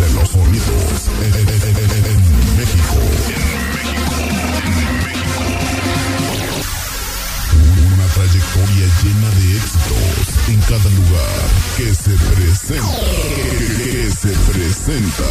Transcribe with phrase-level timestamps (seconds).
[0.00, 2.20] de los sonidos en, en- en- en- en
[2.56, 2.96] México.
[7.94, 13.00] Una trayectoria llena de éxitos en cada lugar que se presenta.
[13.76, 15.30] Que se presenta.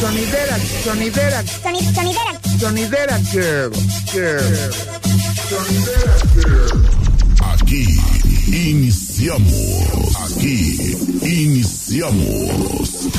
[0.00, 2.32] Sonidera, sonidera, Soni- sonidera.
[2.60, 3.70] sonidera girl,
[4.12, 4.72] girl.
[5.48, 6.80] Sonidera girl.
[7.54, 7.84] Aquí
[8.46, 10.16] iniciamos.
[10.30, 13.11] Aquí iniciamos.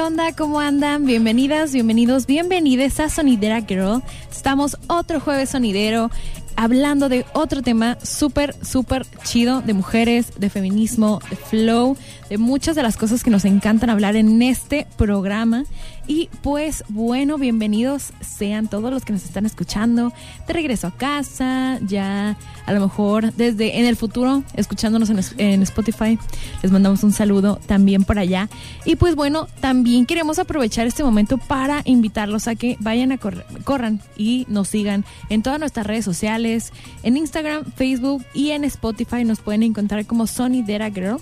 [0.00, 0.32] ¿Qué onda?
[0.32, 1.04] ¿Cómo andan?
[1.04, 4.02] Bienvenidas, bienvenidos, bienvenidas a Sonidera Girl.
[4.30, 6.10] Estamos otro jueves sonidero
[6.56, 11.98] hablando de otro tema súper, súper chido de mujeres, de feminismo, de flow,
[12.30, 15.64] de muchas de las cosas que nos encantan hablar en este programa.
[16.06, 20.12] Y pues bueno, bienvenidos sean todos los que nos están escuchando
[20.46, 26.18] de regreso a casa, ya a lo mejor desde en el futuro, escuchándonos en, Spotify.
[26.62, 28.48] Les mandamos un saludo también por allá.
[28.84, 34.00] Y pues bueno, también queremos aprovechar este momento para invitarlos a que vayan a corran
[34.16, 36.72] y nos sigan en todas nuestras redes sociales,
[37.02, 39.24] en Instagram, Facebook y en Spotify.
[39.24, 41.18] Nos pueden encontrar como Sonidera Girl.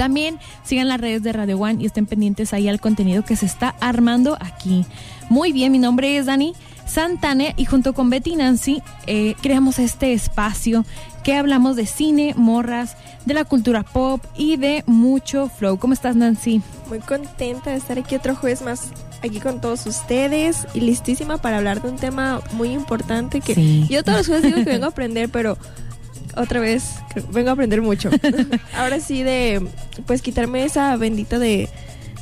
[0.00, 3.44] También sigan las redes de Radio One y estén pendientes ahí al contenido que se
[3.44, 4.86] está armando aquí.
[5.28, 6.54] Muy bien, mi nombre es Dani
[6.86, 10.86] Santana y junto con Betty Nancy eh, creamos este espacio
[11.22, 15.78] que hablamos de cine, morras, de la cultura pop y de mucho flow.
[15.78, 16.62] ¿Cómo estás, Nancy?
[16.88, 18.88] Muy contenta de estar aquí otro jueves más
[19.22, 23.86] aquí con todos ustedes y listísima para hablar de un tema muy importante que Sí.
[23.90, 25.58] yo todos los jueves digo que vengo a aprender, pero
[26.36, 26.84] otra vez
[27.32, 28.10] vengo a aprender mucho.
[28.76, 29.66] Ahora sí de
[30.06, 31.68] pues quitarme esa bendita de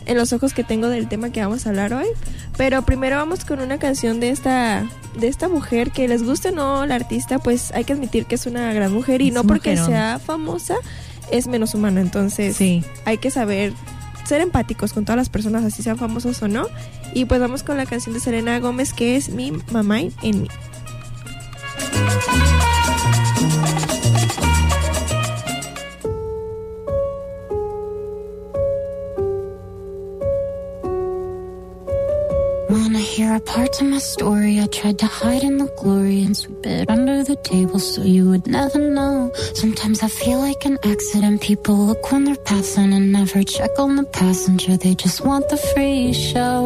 [0.07, 2.07] en los ojos que tengo del tema que vamos a hablar hoy.
[2.57, 4.85] Pero primero vamos con una canción de esta
[5.19, 8.35] de esta mujer que les guste o no la artista, pues hay que admitir que
[8.37, 9.87] es una gran mujer y Es no porque mujerón.
[9.91, 10.75] sea famosa
[11.31, 12.83] es menos humana, entonces Sí.
[13.05, 13.73] hay que saber
[14.25, 16.67] ser empáticos con todas las personas, así sean famosos o no.
[17.15, 20.49] Y pues vamos con la canción de Selena Gómez que es Mi Mamá en mí.
[32.79, 34.61] Wanna hear a part of my story?
[34.61, 38.31] I tried to hide in the glory and sweep it under the table so you
[38.31, 39.33] would never know.
[39.55, 41.43] Sometimes I feel like an accident.
[41.43, 44.77] People look when they're passing and never check on the passenger.
[44.77, 46.58] They just want the free show.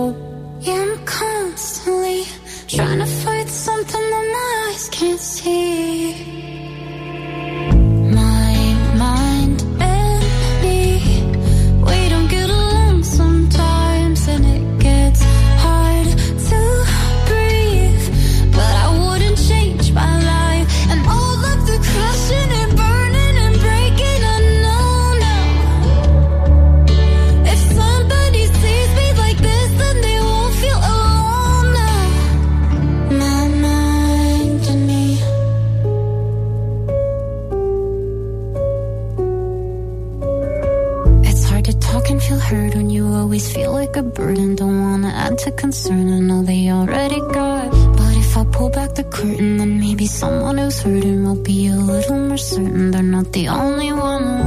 [44.03, 44.57] Burden.
[44.57, 47.71] Don't wanna add to concern, I know they already got.
[47.97, 51.77] But if I pull back the curtain, then maybe someone who's hurting will be a
[51.77, 54.42] little more certain they're not the only one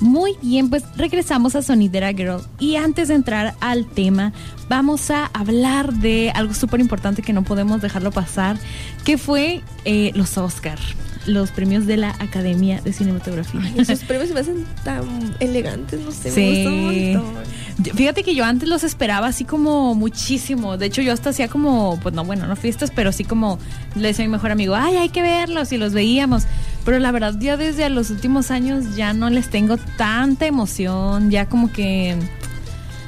[0.00, 4.34] Muy bien, pues regresamos a Sonidera Girl y antes de entrar al tema
[4.68, 8.56] vamos a hablar de algo súper importante que no podemos dejarlo pasar,
[9.04, 10.78] que fue eh, los Oscar,
[11.26, 13.60] los premios de la Academia de Cinematografía.
[13.64, 16.40] Ay, esos premios se me hacen tan elegantes, no sé, Sí.
[16.40, 17.96] me gustan un montón.
[17.96, 20.76] Fíjate que yo antes los esperaba así como muchísimo.
[20.78, 23.58] De hecho, yo hasta hacía como, pues no, bueno, no fiestas, pero sí como
[23.94, 26.42] le decía a mi mejor amigo, ay, hay que verlos y los veíamos.
[26.84, 31.30] Pero la verdad, ya desde los últimos años ya no les tengo tanta emoción.
[31.30, 32.16] Ya como que,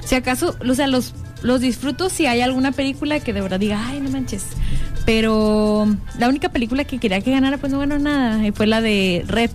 [0.04, 3.86] si acaso, o sea, los, los disfruto si hay alguna película que de verdad diga,
[3.86, 4.44] ay, no manches.
[5.06, 5.86] Pero
[6.18, 8.46] la única película que quería que ganara, pues no ganó nada.
[8.46, 9.50] y Fue la de Rep,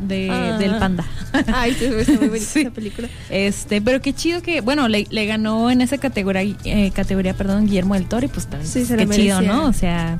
[0.00, 0.58] de, Ah.
[0.58, 1.04] del panda.
[1.54, 2.60] Ay, sí, está muy bonita Sí.
[2.60, 3.08] esa película.
[3.30, 7.66] Este, pero qué chido que, bueno, le, le ganó en esa categoría, eh, categoría, perdón,
[7.66, 9.40] Guillermo del Toro y pues también, Sí, se qué chido.
[9.40, 9.66] ¿no?
[9.68, 10.18] O sea,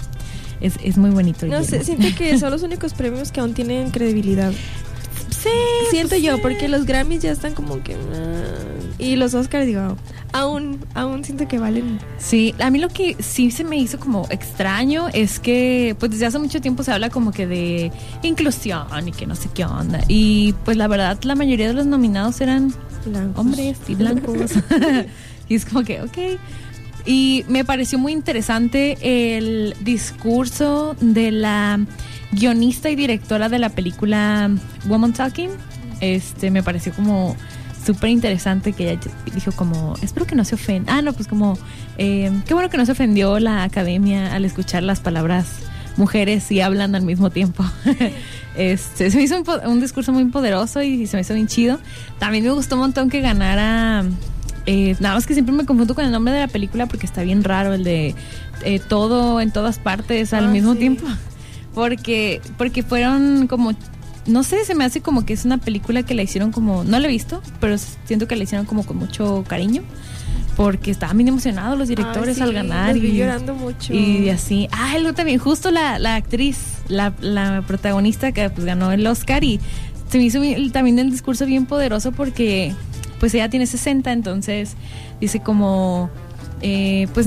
[0.60, 1.46] es, es muy bonito.
[1.46, 4.52] No sé, siento que son los únicos premios que aún tienen credibilidad.
[5.30, 5.48] Sí,
[5.90, 6.40] Siento pues yo, sí.
[6.42, 7.94] porque los Grammys ya están como que...
[7.94, 9.96] ah, y los Oscars, digo,
[10.32, 12.00] aún, aún siento que valen...
[12.18, 16.26] Sí, a mí lo que sí se me hizo como extraño es que pues desde
[16.26, 17.92] hace mucho tiempo se habla como que de
[18.22, 20.00] inclusión y que no sé qué onda.
[20.08, 22.74] Y pues la verdad la mayoría de los nominados eran
[23.04, 23.38] blancos.
[23.38, 24.52] hombres y blancos.
[25.48, 26.18] y es como que, ok.
[27.06, 28.98] Y me pareció muy interesante
[29.38, 31.80] el discurso de la
[32.32, 34.50] guionista y directora de la película
[34.86, 35.50] Woman Talking.
[36.00, 37.34] Este, me pareció como
[37.84, 39.00] súper interesante que ella
[39.34, 40.96] dijo como, espero que no se ofenda.
[40.96, 41.58] Ah, no, pues como,
[41.98, 45.46] eh, qué bueno que no se ofendió la academia al escuchar las palabras
[45.96, 47.64] mujeres y hablan al mismo tiempo.
[48.56, 51.78] este, se me hizo un, discurso muy poderoso y se me hizo bien chido.
[52.18, 54.04] También me gustó un montón que ganara.
[54.66, 57.22] eh, nada más que siempre me confundo con el nombre de la película porque está
[57.22, 58.14] bien raro el de
[58.64, 60.78] eh, todo en todas partes al Ah, mismo sí.
[60.80, 61.06] tiempo.
[61.74, 63.70] Porque, porque fueron como
[64.28, 66.98] no sé, se me hace como que es una película que la hicieron como, no
[66.98, 69.82] la he visto, pero siento que la hicieron como con mucho cariño,
[70.56, 72.96] porque estaban bien emocionados los directores sí, al ganar.
[72.96, 73.92] y, llorando mucho.
[73.94, 76.58] y así, ah, luego también, justo la, la actriz,
[76.88, 79.60] la, la protagonista que pues ganó el Oscar y
[80.10, 82.74] se me hizo bien- también el discurso bien poderoso porque
[83.20, 84.74] pues ella tiene 60, entonces
[85.20, 86.10] dice como,
[86.60, 87.26] eh, pues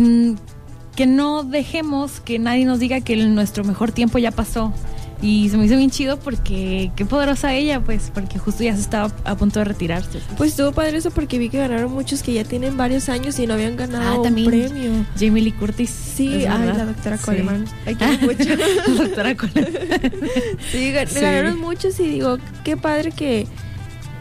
[0.95, 4.73] que no dejemos que nadie nos diga que el- nuestro mejor tiempo ya pasó.
[5.21, 8.81] Y se me hizo bien chido porque qué poderosa ella, pues, porque justo ya se
[8.81, 10.19] estaba a punto de retirarse.
[10.35, 13.45] Pues estuvo padre eso porque vi que ganaron muchos que ya tienen varios años y
[13.45, 14.47] no habían ganado Ah, también.
[14.47, 14.91] un premio.
[15.19, 15.91] Jamie Lee Curtis.
[15.91, 17.23] Sí, ay, la doctora Sí.
[17.25, 17.65] Coleman.
[17.85, 19.03] La quiero mucho.
[19.03, 19.71] doctora Coleman.
[20.71, 21.19] Sí, gan- Sí.
[21.19, 23.45] ganaron muchos y digo, qué padre que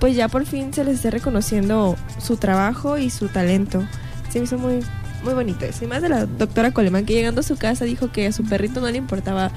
[0.00, 3.82] pues ya por fin se les esté reconociendo su trabajo y su talento.
[4.30, 4.80] Se me hizo muy
[5.22, 5.84] muy bonito eso.
[5.84, 8.42] Y más de la doctora Coleman que llegando a su casa dijo que a su
[8.44, 9.50] perrito no le importaba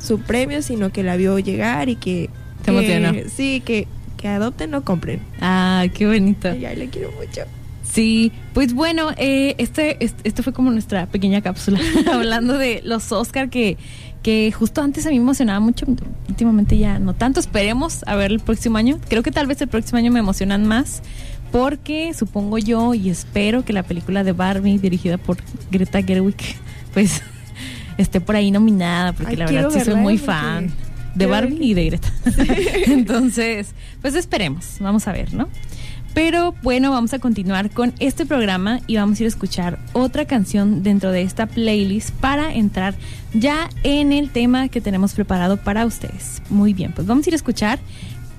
[0.00, 2.30] su premio, sino que la vio llegar y que...
[2.64, 3.12] Se emocionó.
[3.34, 3.86] Sí, que,
[4.16, 5.20] que adopten, no compren.
[5.40, 6.48] Ah, qué bonito.
[6.48, 7.42] Ay, le quiero mucho.
[7.82, 11.80] Sí, pues bueno, eh, este, este, este fue como nuestra pequeña cápsula
[12.12, 13.78] hablando de los Oscar que,
[14.22, 15.86] que justo antes a mí me emocionaba mucho,
[16.28, 19.68] últimamente ya no tanto, esperemos a ver el próximo año, creo que tal vez el
[19.68, 21.02] próximo año me emocionan más
[21.50, 25.38] porque supongo yo y espero que la película de Barbie dirigida por
[25.72, 26.36] Greta Gerwig
[26.94, 27.22] pues
[28.00, 30.72] esté por ahí nominada porque Ay, la verdad sí soy muy fan
[31.14, 32.12] de Barbie y de Greta.
[32.86, 35.48] Entonces, pues esperemos, vamos a ver, ¿no?
[36.14, 40.24] Pero bueno, vamos a continuar con este programa y vamos a ir a escuchar otra
[40.24, 42.94] canción dentro de esta playlist para entrar
[43.32, 46.42] ya en el tema que tenemos preparado para ustedes.
[46.50, 47.78] Muy bien, pues vamos a ir a escuchar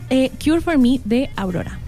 [0.09, 1.79] eh, Cure for Me de Aurora.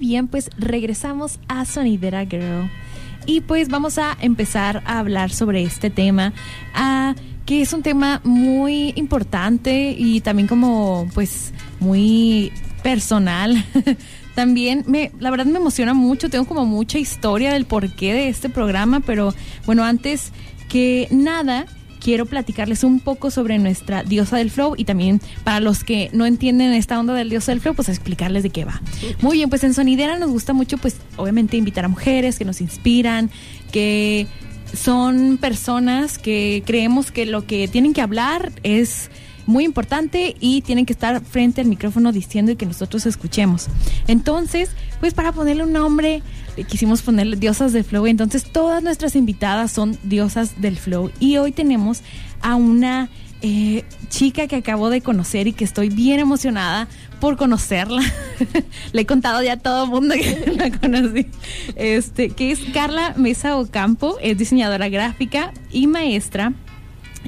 [0.00, 2.68] Bien, pues regresamos a Sonidera Girl.
[3.26, 6.32] Y pues vamos a empezar a hablar sobre este tema,
[6.74, 7.14] ah,
[7.46, 12.50] que es un tema muy importante y también como pues muy
[12.82, 13.64] personal.
[14.34, 18.48] también me, la verdad me emociona mucho, tengo como mucha historia del porqué de este
[18.48, 19.34] programa, pero
[19.66, 20.32] bueno, antes
[20.68, 21.66] que nada,
[22.00, 26.26] quiero platicarles un poco sobre nuestra diosa del flow y también para los que no
[26.26, 28.80] entienden esta onda del diosa del flow, pues explicarles de qué va.
[29.20, 32.60] Muy bien, pues en Sonidera nos gusta mucho, pues obviamente invitar a mujeres que nos
[32.60, 33.30] inspiran,
[33.70, 34.26] que
[34.72, 39.10] son personas que creemos que lo que tienen que hablar es
[39.46, 43.66] muy importante y tienen que estar frente al micrófono diciendo y que nosotros escuchemos.
[44.06, 46.22] Entonces, pues para ponerle un nombre,
[46.68, 48.06] quisimos ponerle diosas del flow.
[48.06, 51.10] Entonces, todas nuestras invitadas son diosas del flow.
[51.20, 52.02] Y hoy tenemos
[52.42, 53.08] a una
[53.42, 56.88] eh, chica que acabo de conocer y que estoy bien emocionada
[57.20, 58.02] por conocerla.
[58.92, 61.26] Le he contado ya a todo el mundo que la conocí.
[61.76, 66.52] Este, que es Carla Mesa Ocampo, es diseñadora gráfica y maestra.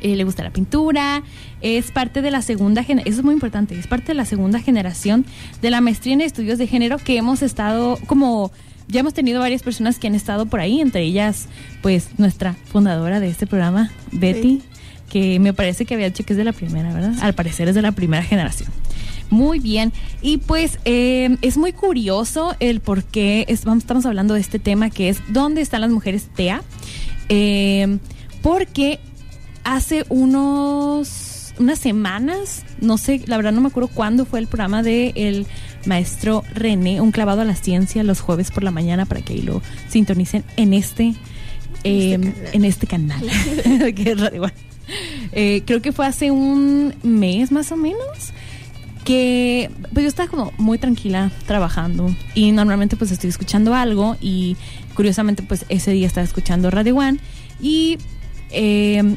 [0.01, 1.23] Eh, le gusta la pintura,
[1.61, 4.59] es parte de la segunda generación, eso es muy importante, es parte de la segunda
[4.59, 5.27] generación
[5.61, 8.51] de la maestría en estudios de género que hemos estado como
[8.89, 11.47] ya hemos tenido varias personas que han estado por ahí, entre ellas,
[11.83, 14.63] pues, nuestra fundadora de este programa, Betty,
[15.09, 17.15] que me parece que había dicho que es de la primera, ¿verdad?
[17.21, 18.71] Al parecer es de la primera generación.
[19.31, 19.93] Muy bien.
[20.21, 24.59] Y pues eh, es muy curioso el por qué es- vamos- estamos hablando de este
[24.59, 26.63] tema que es ¿Dónde están las mujeres TEA?
[27.31, 27.99] Eh,
[28.43, 29.01] porque
[29.65, 34.83] hace unos unas semanas, no sé, la verdad no me acuerdo cuándo fue el programa
[34.83, 35.47] de el
[35.87, 39.43] maestro René, un clavado a la ciencia los jueves por la mañana para que ahí
[39.43, 41.15] lo sintonicen en este
[41.85, 42.19] eh,
[42.53, 43.23] en este canal,
[43.95, 44.53] que es Radio One.
[45.33, 48.33] Eh, creo que fue hace un mes más o menos
[49.05, 54.57] que pues yo estaba como muy tranquila trabajando y normalmente pues estoy escuchando algo y
[54.95, 57.19] curiosamente pues ese día estaba escuchando Radio One
[57.61, 57.99] y
[58.51, 59.17] eh,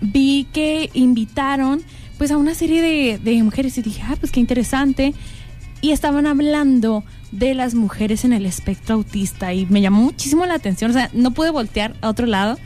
[0.00, 1.82] vi que invitaron
[2.18, 5.14] pues a una serie de, de mujeres y dije, ah, pues qué interesante.
[5.84, 10.54] Y estaban hablando de las mujeres en el espectro autista y me llamó muchísimo la
[10.54, 10.90] atención.
[10.90, 12.58] O sea, no pude voltear a otro lado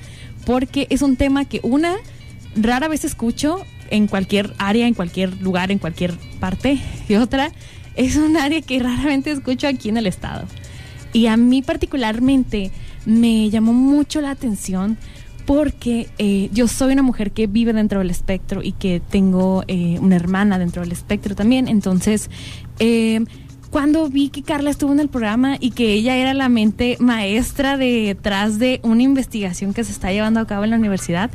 [0.46, 1.96] porque es un tema que una
[2.54, 6.78] rara vez escucho en cualquier área, en cualquier lugar, en cualquier parte.
[7.08, 7.50] Y otra
[7.96, 10.44] es un área que raramente escucho aquí en el estado.
[11.12, 12.70] Y a mí particularmente
[13.04, 14.96] me llamó mucho la atención
[15.48, 19.98] porque eh, yo soy una mujer que vive dentro del espectro y que tengo eh,
[19.98, 21.68] una hermana dentro del espectro también.
[21.68, 22.28] Entonces,
[22.78, 23.24] eh,
[23.70, 27.76] cuando vi que Carla estuvo en el programa y que ella era la mente maestra
[27.76, 31.30] detrás de una investigación que se está llevando a cabo en la universidad,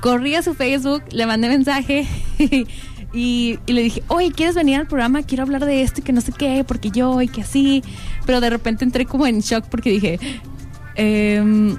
[0.00, 2.06] corrí a su Facebook, le mandé mensaje
[3.12, 5.22] y, y le dije, oye, ¿quieres venir al programa?
[5.22, 7.84] Quiero hablar de esto y que no sé qué, porque yo y que así.
[8.24, 10.18] Pero de repente entré como en shock porque dije,
[10.96, 11.76] em,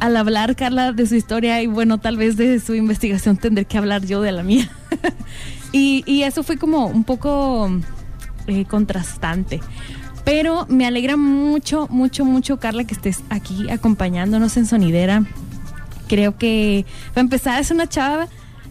[0.00, 3.78] al hablar Carla de su historia y bueno, tal vez de su investigación tendré que
[3.78, 4.68] hablar yo de la mía.
[5.72, 7.70] y, y eso fue como un poco
[8.46, 9.60] eh, contrastante.
[10.24, 15.24] Pero me alegra mucho, mucho, mucho, Carla, que estés aquí acompañándonos en Sonidera.
[16.08, 18.28] Creo que, para empezar, es una chava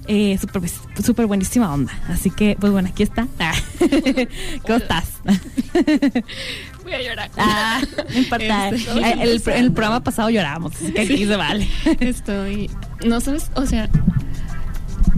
[0.07, 0.61] eh, súper
[1.03, 1.93] súper buenísima onda.
[2.09, 3.27] Así que, pues bueno, aquí está.
[4.63, 5.05] ¿Cómo estás?
[6.83, 7.31] Voy a llorar.
[7.37, 8.69] Ah, no importa.
[8.69, 11.67] Eh, el, el programa pasado llorábamos, así que aquí se vale.
[11.99, 12.69] Estoy.
[13.05, 13.89] No sabes, o sea,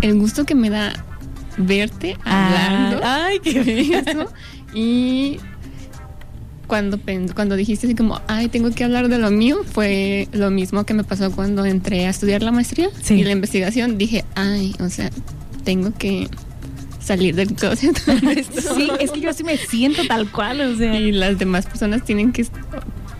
[0.01, 0.93] el gusto que me da
[1.57, 2.99] verte hablando.
[3.03, 4.31] Ah, ay, qué eso.
[4.73, 5.37] Y
[6.67, 6.99] cuando,
[7.35, 10.93] cuando dijiste así como, ay, tengo que hablar de lo mío, fue lo mismo que
[10.93, 13.15] me pasó cuando entré a estudiar la maestría Sí.
[13.15, 13.97] y la investigación.
[13.97, 15.09] Dije, ay, o sea,
[15.63, 16.27] tengo que
[16.99, 17.95] salir del closet.
[18.75, 20.99] Sí, es que yo así me siento tal cual, o sea.
[20.99, 22.45] y las demás personas tienen que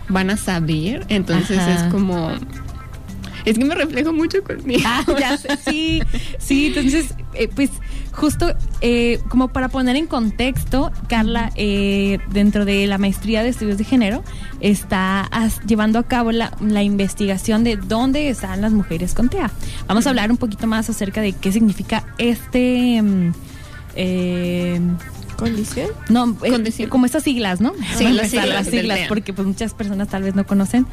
[0.08, 1.86] van a saber entonces Ajá.
[1.86, 2.30] es como
[3.44, 6.00] es que me reflejo mucho conmigo Ah, ya sé, sí,
[6.38, 7.70] sí, entonces, eh, pues
[8.16, 13.78] justo eh, como para poner en contexto, Carla, eh, dentro de la maestría de estudios
[13.78, 14.24] de género,
[14.60, 19.50] está as- llevando a cabo la, la investigación de dónde están las mujeres con TEA.
[19.86, 23.00] Vamos a hablar un poquito más acerca de qué significa este...
[23.02, 23.32] mm,
[23.96, 24.80] eh,
[25.36, 25.88] ¿Condición?
[26.08, 26.88] no, eh, Condición.
[26.90, 27.72] como estas siglas, ¿no?
[27.96, 30.86] Sí, las siglas las siglas, porque pues muchas personas tal vez no conocen.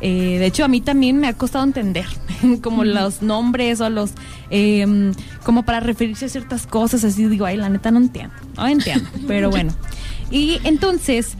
[0.00, 2.06] Eh, de hecho, a mí también me ha costado entender
[2.62, 4.12] como los nombres o los,
[4.50, 5.12] eh,
[5.44, 9.08] como para referirse a ciertas cosas, así digo, ay, la neta no entiendo, no entiendo,
[9.26, 9.72] pero bueno.
[10.30, 11.36] Y entonces,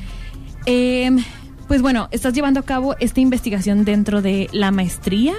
[0.66, 1.10] eh,
[1.68, 5.34] pues bueno, estás llevando a cabo esta investigación dentro de la maestría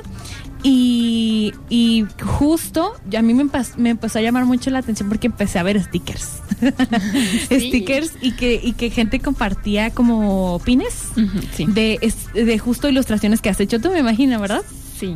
[0.62, 5.64] Y, y justo a mí me, empezó a llamar mucho la atención porque empecé a
[5.64, 6.40] ver stickers.
[7.46, 11.12] stickers y que, y que gente compartía como pines
[11.54, 11.66] sí.
[11.66, 13.80] de, de justo ilustraciones que has hecho.
[13.80, 14.64] Tú me imaginas, ¿verdad?
[15.00, 15.16] Sí.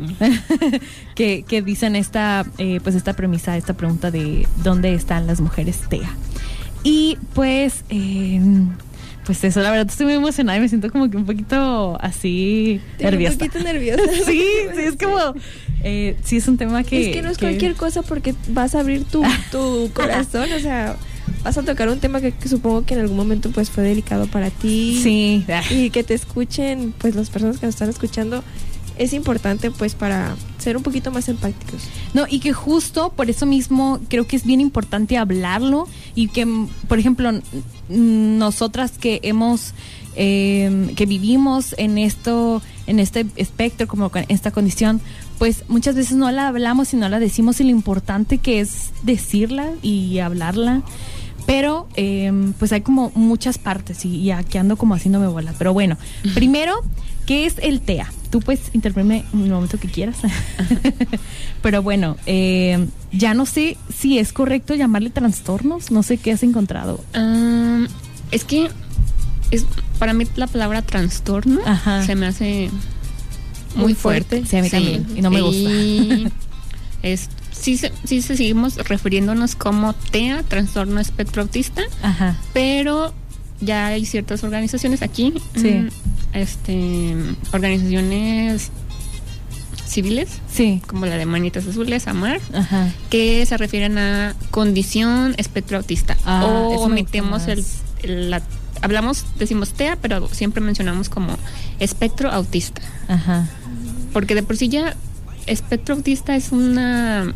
[1.16, 5.82] que, que dicen esta, eh, pues esta premisa, esta pregunta de dónde están las mujeres
[5.90, 6.10] TEA.
[6.84, 8.40] Y pues, eh,
[9.26, 12.82] pues eso, la verdad estoy muy emocionada y me siento como que un poquito así
[12.92, 13.34] Estoy nerviosa.
[13.34, 14.04] Un poquito nerviosa.
[14.26, 15.18] sí, sí, es como,
[15.84, 17.10] eh, sí es un tema que...
[17.10, 20.98] es que no es cualquier cosa porque vas a abrir tu, tu corazón, o sea,
[21.44, 24.28] vas a tocar un tema que, que supongo que en algún momento pues fue delicado
[24.28, 25.00] para ti.
[25.02, 28.44] Sí, Y que te escuchen, pues las personas que nos están escuchando,
[28.98, 31.84] es importante pues para ser un poquito más empáticos.
[32.14, 36.48] No, y que justo por eso mismo creo que es bien importante hablarlo y que,
[36.88, 37.32] por ejemplo,
[37.90, 39.74] nosotras que hemos,
[40.16, 45.02] eh, que vivimos en esto, en este espectro, como con esta condición,
[45.40, 48.92] pues muchas veces no la hablamos y no la decimos y lo importante que es
[49.04, 50.82] decirla y hablarla.
[51.46, 55.56] Pero eh, pues hay como muchas partes y, y aquí ando como haciéndome bolas.
[55.58, 55.98] Pero bueno,
[56.34, 56.74] primero,
[57.26, 58.10] ¿qué es el TEA?
[58.34, 60.18] Tú puedes interrumpirme en el momento que quieras.
[61.62, 65.92] Pero bueno, eh, ya no sé si es correcto llamarle trastornos.
[65.92, 67.00] No sé qué has encontrado.
[67.14, 67.88] Am,
[68.32, 68.70] es que
[69.52, 69.68] es
[70.00, 72.04] para mí la palabra trastorno Ajá.
[72.08, 72.72] se me hace
[73.76, 74.38] muy, Muy fuerte.
[74.44, 74.50] fuerte.
[74.50, 75.70] Sí, a mí también, y no me gusta.
[75.70, 76.28] Y
[77.04, 82.36] es, sí, sí se seguimos refiriéndonos como TEA, trastorno espectro autista, Ajá.
[82.52, 83.14] pero
[83.62, 85.70] ya hay ciertas organizaciones aquí, Sí.
[85.70, 85.90] mm,
[86.34, 87.16] este,
[87.52, 88.70] organizaciones
[89.88, 90.82] civiles, Sí.
[90.88, 92.92] como la de Manitas Azules, AMAR, Ajá.
[93.10, 96.18] que se refieren a condición espectro autista.
[96.26, 98.42] Ah, o gusta el, la-
[98.82, 101.38] hablamos, decimos TEA, pero siempre mencionamos como
[101.80, 102.82] espectro autista.
[103.08, 103.48] Ajá.
[104.14, 104.96] Porque de por sí ya
[105.46, 107.32] espectro autista es una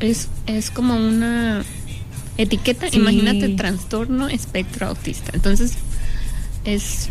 [0.00, 1.62] es, es como una
[2.38, 2.88] etiqueta.
[2.90, 2.96] Sí.
[2.98, 5.30] Imagínate trastorno espectro autista.
[5.34, 5.74] Entonces
[6.64, 7.08] es,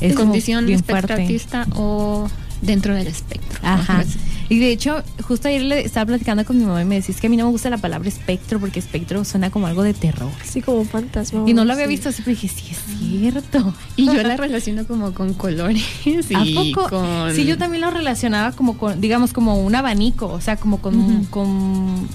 [0.00, 1.12] Es condición fuerte.
[1.14, 2.28] autista o
[2.62, 3.58] dentro del espectro.
[3.62, 4.00] Ajá.
[4.00, 4.04] Ajá.
[4.48, 7.20] Y de hecho, justo ayer le estaba platicando con mi mamá y me decía, es
[7.20, 9.92] que a mí no me gusta la palabra espectro porque espectro suena como algo de
[9.92, 10.30] terror.
[10.40, 11.42] Así como fantasma.
[11.48, 11.90] Y no lo había sí.
[11.90, 13.74] visto así, pero dije, sí, es cierto.
[13.96, 16.90] Y yo la relaciono como con colores y ¿A poco?
[16.90, 17.34] con...
[17.34, 21.24] Sí, yo también lo relacionaba como con, digamos, como un abanico, o sea, como con,
[21.24, 22.06] con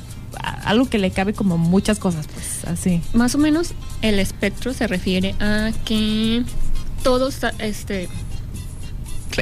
[0.41, 3.01] algo que le cabe como muchas cosas, pues, así.
[3.13, 6.43] Más o menos el espectro se refiere a que
[7.03, 8.09] todos, este,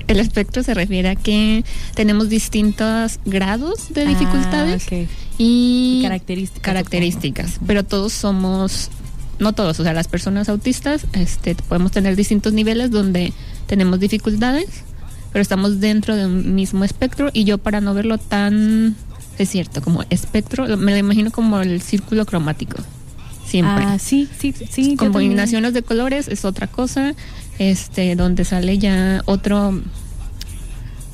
[0.07, 1.63] el espectro se refiere a que
[1.95, 5.09] tenemos distintos grados de dificultades Ah, ok.
[5.38, 6.62] y Características.
[6.63, 8.89] características, pero todos somos,
[9.39, 13.33] no todos, o sea, las personas autistas, este, podemos tener distintos niveles donde
[13.67, 14.83] tenemos dificultades,
[15.31, 18.95] pero estamos dentro de un mismo espectro y yo para no verlo tan,
[19.43, 22.78] es cierto, como espectro, me lo imagino como el círculo cromático,
[23.45, 23.84] siempre.
[23.86, 24.95] Ah, sí, sí, sí.
[24.95, 27.13] Combinaciones de colores es otra cosa,
[27.58, 29.82] este, donde sale ya otro,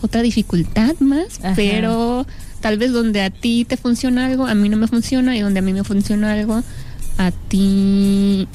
[0.01, 1.53] otra dificultad más, Ajá.
[1.55, 2.25] pero
[2.61, 5.59] tal vez donde a ti te funciona algo, a mí no me funciona, y donde
[5.59, 6.63] a mí me funciona algo,
[7.17, 8.47] a ti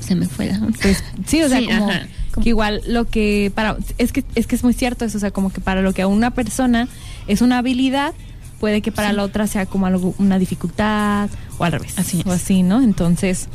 [0.00, 0.58] se me fue la.
[0.82, 1.86] Pues sí, o sea, Sí, como,
[2.32, 5.20] como- que igual lo que para es que es que es muy cierto eso, o
[5.20, 6.88] sea, como que para lo que a una persona
[7.26, 8.14] es una habilidad,
[8.60, 9.16] puede que para Sí.
[9.16, 12.80] la otra sea como algo una dificultad o al revés, Así o así, ¿no?
[12.82, 13.48] Entonces,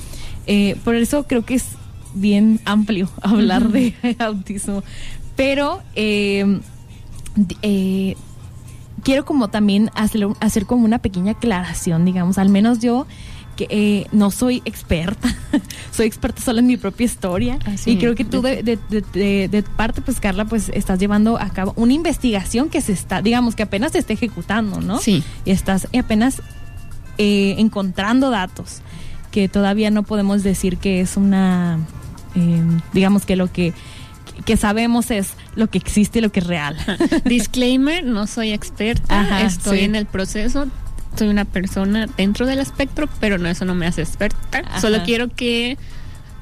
[0.48, 1.66] eh, por eso creo que es
[2.16, 4.84] bien amplio hablar de autismo,
[5.36, 6.60] pero eh,
[7.36, 8.16] di- eh,
[9.04, 13.06] quiero como también hacer, hacer como una pequeña aclaración, digamos, al menos yo
[13.56, 15.34] que eh, no soy experta,
[15.92, 19.04] soy experta solo en mi propia historia Así y creo que tú de, de, de-
[19.14, 23.22] de- de parte, pues Carla, pues estás llevando a cabo una investigación que se está,
[23.22, 25.00] digamos, que apenas se está ejecutando, ¿no?
[25.00, 25.24] Sí.
[25.46, 26.42] Y estás apenas
[27.18, 28.82] eh, encontrando datos
[29.32, 31.80] que todavía no podemos decir que es una,
[32.36, 32.62] eh,
[32.94, 33.74] digamos que lo que
[34.46, 36.76] que sabemos es lo que existe y lo que es real.
[37.26, 39.84] Disclaimer, no soy experta, Ajá, estoy sí.
[39.86, 40.68] en el proceso,
[41.18, 44.60] soy una persona dentro del espectro, pero no eso no me hace experta.
[44.66, 44.82] Ajá.
[44.82, 45.78] Solo quiero que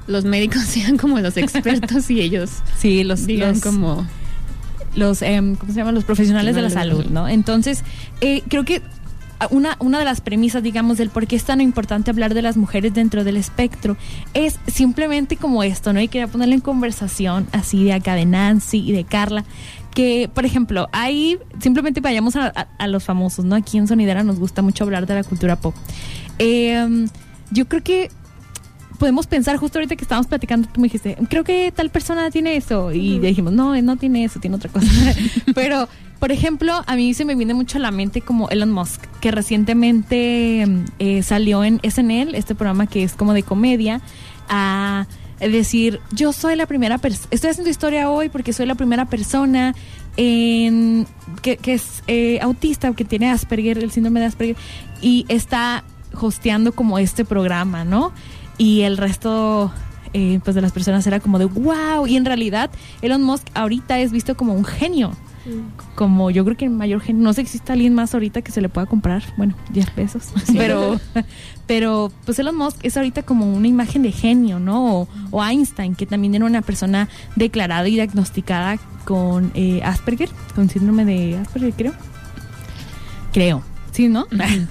[0.08, 4.06] los médicos sean como los expertos y ellos Sí, los, digan los- como
[4.96, 5.96] los, em, ¿cómo se llaman?
[5.96, 7.28] Los profesionales de la salud, ¿no?
[7.28, 7.84] Entonces,
[8.22, 8.82] eh, creo que
[9.50, 12.56] una, una de las premisas, digamos, del por qué es tan importante hablar de las
[12.56, 13.98] mujeres dentro del espectro
[14.34, 16.00] es simplemente como esto, ¿no?
[16.00, 19.44] Y quería ponerle en conversación así de acá de Nancy y de Carla,
[19.94, 23.56] que, por ejemplo, ahí simplemente vayamos a, a- a los famosos, ¿no?
[23.56, 25.76] Aquí en Sonidera nos gusta mucho hablar de la cultura pop.
[26.40, 27.08] Em,
[27.52, 28.10] yo creo que
[29.00, 32.56] podemos pensar justo ahorita que estábamos platicando, tú me dijiste, creo que tal persona tiene
[32.56, 32.92] eso.
[32.92, 34.88] Y dijimos, no, no tiene eso, tiene otra cosa.
[35.56, 35.88] Pero,
[36.20, 39.32] por ejemplo, a mí se me viene mucho a la mente como Elon Musk, que
[39.32, 40.66] recientemente
[41.00, 44.02] eh, salió en SNL, este programa que es como de comedia,
[44.50, 45.06] a
[45.52, 49.76] decir, yo soy la primera persona, estoy haciendo historia hoy porque soy la primera persona
[50.18, 51.08] en,
[51.42, 54.56] que, que es eh, autista, que tiene Asperger, el síndrome de Asperger,
[55.02, 55.84] y está
[56.20, 58.12] hosteando como este programa, ¿no?
[58.58, 59.72] Y el resto
[60.14, 62.70] eh, pues de las personas era como de wow, y en realidad
[63.02, 65.12] Elon Musk ahorita es visto como un genio.
[65.96, 68.52] Como yo creo que el mayor genio, no sé si existe alguien más ahorita que
[68.52, 71.00] se le pueda comprar, bueno, 10 pesos, pero,
[71.68, 75.02] pero pues Elon Musk es ahorita como una imagen de genio, ¿no?
[75.02, 80.70] O, o Einstein, que también era una persona declarada y diagnosticada con eh, Asperger, con
[80.70, 81.94] síndrome de Asperger, creo.
[83.34, 84.28] Creo, sí, ¿no?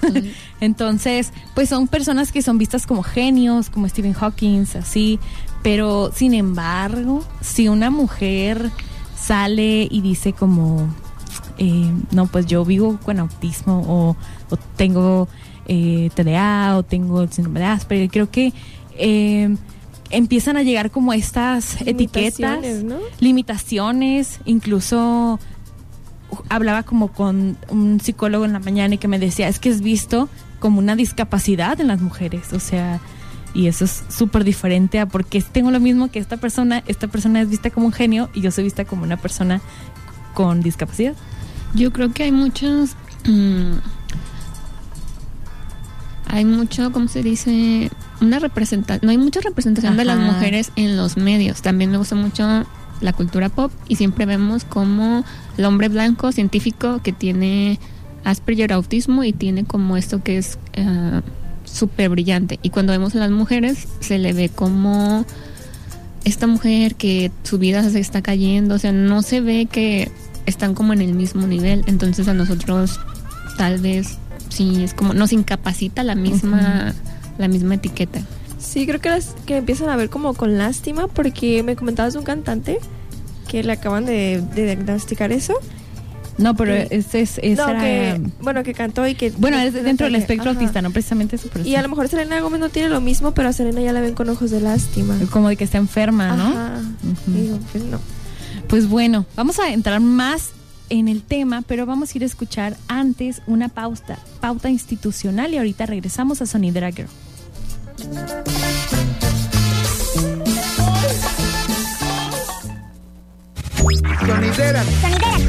[0.59, 5.19] Entonces, pues son personas que son vistas como genios, como Stephen Hawking, así,
[5.61, 8.71] pero sin embargo, si una mujer
[9.23, 10.87] sale y dice como,
[11.57, 14.15] eh, no, pues yo vivo con autismo o,
[14.53, 15.27] o tengo
[15.67, 18.53] eh, TDA o tengo el síndrome de Asperger, creo que
[18.97, 19.55] eh,
[20.09, 22.59] empiezan a llegar como estas etiquetas,
[23.19, 25.39] limitaciones, incluso
[26.49, 29.81] hablaba como con un psicólogo en la mañana y que me decía, es que es
[29.81, 30.27] visto
[30.59, 32.99] como una discapacidad en las mujeres, o sea,
[33.53, 37.41] y eso es súper diferente a porque tengo lo mismo que esta persona, esta persona
[37.41, 39.61] es vista como un genio y yo soy vista como una persona
[40.33, 41.13] con discapacidad.
[41.73, 42.95] Yo creo que hay muchos.
[43.25, 43.73] mm,
[46.27, 47.91] hay mucho, ¿cómo se dice?
[48.19, 49.01] Una representación.
[49.03, 51.61] No hay mucha representación de las mujeres en los medios.
[51.61, 52.65] También me gusta mucho
[53.01, 55.23] la cultura pop y siempre vemos como
[55.57, 57.79] el hombre blanco científico que tiene
[58.23, 61.21] Asperger autismo y tiene como esto que es eh,
[61.63, 62.59] súper brillante.
[62.61, 65.25] Y cuando vemos a las mujeres se le ve como
[66.23, 70.11] esta mujer que su vida se está cayendo, o sea, no se ve que
[70.45, 72.99] están como en el mismo nivel, entonces a nosotros
[73.57, 74.17] tal vez
[74.49, 76.93] sí es como nos incapacita la misma
[77.37, 78.21] la misma etiqueta.
[78.59, 82.19] Sí, creo que las que empiezan a ver como con lástima porque me comentabas de
[82.19, 82.79] un cantante
[83.47, 85.55] que le acaban de, de diagnosticar eso.
[86.37, 86.87] No, pero Sí.
[86.89, 89.31] ese es, no, que, bueno, que cantó y que...
[89.37, 90.59] bueno, es dentro del espectro Ajá.
[90.59, 93.49] autista, no precisamente eso, Y a lo mejor Selena Gómez no tiene lo mismo, pero
[93.49, 95.15] a Selena ya la ven con ojos de lástima.
[95.31, 96.47] como de que está enferma, ¿no?
[96.47, 96.81] Ajá.
[97.27, 97.99] Digo, pues no.
[98.67, 100.49] Pues bueno, vamos a entrar más
[100.89, 105.57] en el tema, pero vamos a ir a escuchar antes una pauta, pauta institucional y
[105.57, 107.09] ahorita regresamos a Sonidera Girl.
[113.83, 114.83] Sonidera.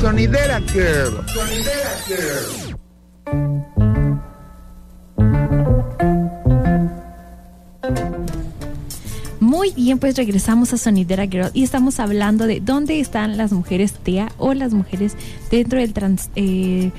[0.00, 1.24] Sonidera Girl.
[1.28, 2.76] Sonidera Girl.
[9.38, 13.92] Muy bien, pues regresamos a Sonidera Girl y estamos hablando de dónde están las mujeres
[13.92, 15.16] TEA o las mujeres
[15.52, 16.30] dentro del trans...
[16.34, 16.90] eh,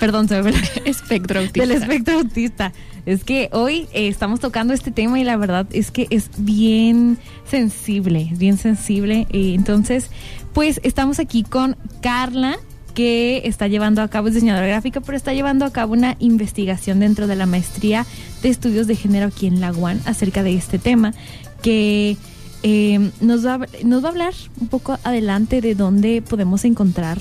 [0.00, 1.60] perdón, fue la- Espectro autista.
[1.66, 2.72] del espectro autista.
[3.06, 7.18] Es que hoy eh, estamos tocando este tema y la verdad es que es bien
[7.50, 9.26] sensible, es bien sensible.
[9.30, 10.10] Eh, entonces,
[10.52, 12.56] pues estamos aquí con Carla,
[12.94, 17.00] que está llevando a cabo, es diseñadora gráfica, pero está llevando a cabo una investigación
[17.00, 18.04] dentro de la maestría
[18.42, 21.14] de estudios de género aquí en la UAN acerca de este tema,
[21.62, 22.16] que
[22.64, 27.18] eh, nos, va, a- nos va a hablar un poco adelante de dónde podemos encontrar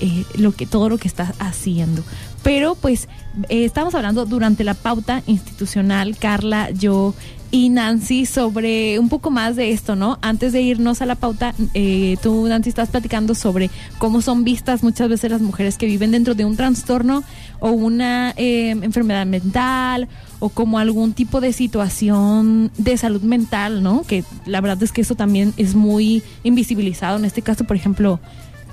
[0.00, 2.02] eh, lo que todo lo que está haciendo.
[2.42, 3.08] Pero pues
[3.48, 7.14] eh, estamos hablando durante la pauta institucional, Carla, yo
[7.50, 10.18] y Nancy, sobre un poco más de esto, ¿no?
[10.20, 14.82] Antes de irnos a la pauta, eh, tú, Nancy, estás platicando sobre cómo son vistas
[14.82, 17.22] muchas veces las mujeres que viven dentro de un trastorno
[17.60, 24.02] o una eh, enfermedad mental o como algún tipo de situación de salud mental, ¿no?
[24.02, 27.16] Que la verdad es que eso también es muy invisibilizado.
[27.16, 28.20] En este caso, por ejemplo,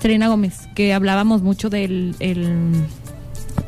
[0.04, 2.54] Serena Gómez, que hablábamos mucho del el,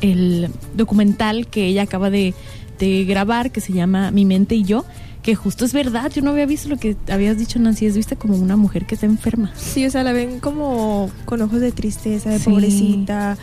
[0.02, 2.34] el documental que ella acaba de,
[2.78, 4.84] de grabar, que se llama Mi mente y yo,
[5.24, 8.18] que justo es verdad, yo no había visto lo que habías dicho, Nancy, es vista
[8.18, 9.54] como una mujer que está enferma.
[9.56, 12.50] Sí, o sea, la ven como con ojos de tristeza, de Sí.
[12.50, 13.38] pobrecita.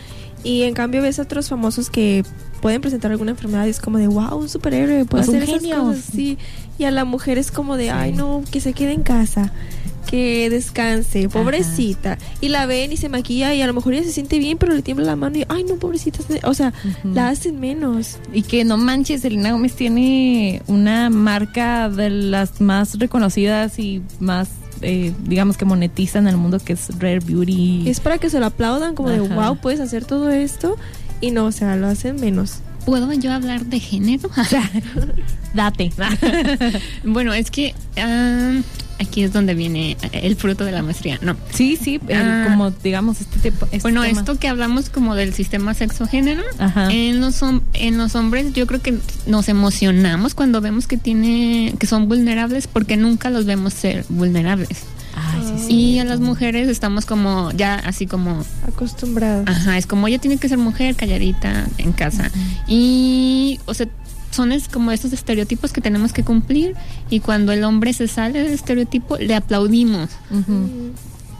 [0.44, 2.24] Y en cambio ves a otros famosos que
[2.60, 6.04] pueden presentar alguna enfermedad y es como de, wow, un superhéroe, puede hacer esas cosas.
[6.12, 6.36] Sí.
[6.78, 9.50] Y a la mujer es como de, ay, no, que se quede en casa,
[10.06, 12.18] que descanse, pobrecita.
[12.40, 14.74] Y la ven y se maquilla y a lo mejor ella se siente bien, pero
[14.74, 16.20] le tiembla la mano y, ay, no, pobrecita.
[16.44, 16.72] O sea,
[17.04, 18.18] la hacen menos.
[18.32, 24.48] Y que no manches, Selena Gómez tiene una marca de las más reconocidas y más,
[24.82, 27.88] eh, digamos que monetizan en el mundo, que es Rare Beauty.
[27.88, 30.76] Es para que se lo aplaudan, como de, wow, puedes hacer todo esto.
[31.20, 32.60] Y no, o sea, lo hacen menos.
[32.84, 34.28] ¿Puedo yo hablar de género?
[35.54, 35.92] Date.
[37.04, 38.60] bueno, es que ah,
[38.98, 41.18] aquí es donde viene el fruto de la maestría.
[41.22, 41.36] No.
[41.52, 42.46] Sí, sí, el- Ah.
[42.48, 43.66] como digamos este tipo.
[43.66, 44.20] este Bueno, tema.
[44.20, 46.92] esto que hablamos como del sistema sexo-género, Ajá.
[46.92, 47.40] en los,
[47.74, 52.66] en los hombres yo creo que nos emocionamos cuando vemos que tiene que son vulnerables
[52.66, 54.80] porque nunca los vemos ser vulnerables.
[55.14, 55.72] Ay, sí, sí.
[55.74, 59.44] Y a las mujeres estamos como ya así como Acostumbrada.
[59.46, 62.30] Ajá, es como ella tiene que ser mujer calladita en casa.
[62.66, 63.86] Y, o sea,
[64.32, 66.74] son es como estos estereotipos que tenemos que cumplir
[67.10, 70.10] y cuando el hombre se sale del estereotipo le aplaudimos.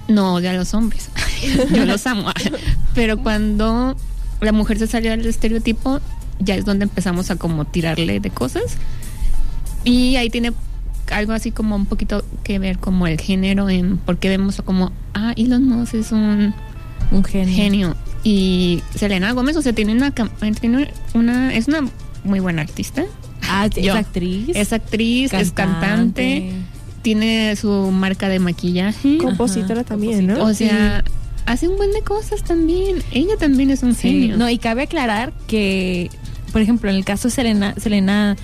[0.09, 1.09] No odio a los hombres,
[1.74, 2.28] yo los amo.
[2.94, 3.96] Pero cuando
[4.40, 6.00] la mujer se sale del estereotipo,
[6.38, 8.76] ya es donde empezamos a como tirarle de cosas.
[9.85, 10.52] Y ahí tiene
[11.11, 15.33] algo así como un poquito que ver como el género en porque vemos como, ah,
[15.37, 16.55] Elon Musk es un
[17.11, 17.55] Un genio.
[17.57, 17.96] genio.
[18.24, 21.88] Y Selena Gómez, o sea, tiene una, cam- tiene una es una
[22.24, 23.04] muy buena artista.
[23.48, 23.94] Ah, es Yo.
[23.94, 24.50] actriz.
[24.54, 26.52] Es actriz, es cantante,
[27.02, 29.18] tiene su marca de maquillaje.
[29.18, 30.44] Compositora también, ¿no?
[30.44, 31.02] O sea,
[31.46, 33.02] hace un buen de cosas también.
[33.12, 34.08] Ella también es un Sí.
[34.08, 34.37] genio.
[34.37, 36.11] No, y cabe aclarar que,
[36.52, 38.37] por ejemplo, en el caso de Selena, Selena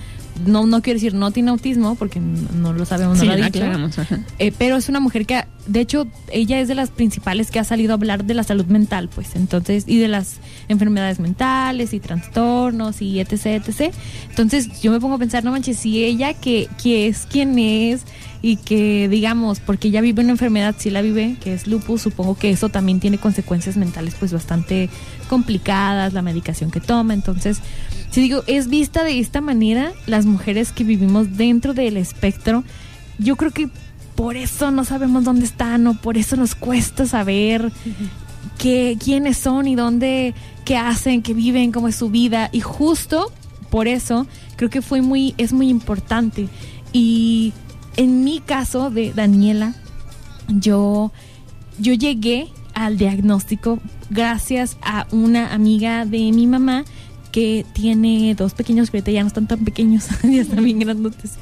[0.45, 3.33] no, no quiero decir no tiene autismo, porque no, no lo sabemos, no Sí, lo
[3.33, 3.47] ha dicho.
[3.47, 4.19] aclaramos, ajá.
[4.39, 7.63] Eh, pero es una mujer que, de hecho, ella es de las principales que ha
[7.63, 11.99] salido a hablar de la salud mental, pues, entonces, y de las enfermedades mentales y
[11.99, 13.63] trastornos y etc.
[14.29, 18.01] Entonces, yo me pongo a pensar, no manches, si ella que, que es quien es
[18.41, 22.35] y que, digamos, porque ella vive una enfermedad, si la vive, que es lupus, supongo
[22.35, 24.89] que eso también tiene consecuencias mentales, pues, bastante
[25.29, 27.61] complicadas, la medicación que toma, entonces...
[28.09, 32.63] Si digo, es vista de esta manera, las mujeres que vivimos dentro del espectro,
[33.19, 33.69] yo creo que
[34.19, 37.71] por eso no sabemos dónde están o por eso nos cuesta saber
[38.57, 40.33] qué, quiénes son y dónde,
[40.65, 42.49] qué hacen, qué viven, cómo es su vida.
[42.51, 43.31] Y justo
[43.69, 44.27] por eso
[44.57, 46.49] creo que fue muy, es muy importante.
[46.91, 47.53] Y
[47.95, 49.73] en mi caso de Daniela,
[50.49, 51.13] yo,
[51.79, 53.79] yo llegué al diagnóstico
[54.09, 56.83] gracias a una amiga de mi mamá
[57.31, 61.37] que tiene dos pequeños que ya no están tan pequeños, ya están bien grandotes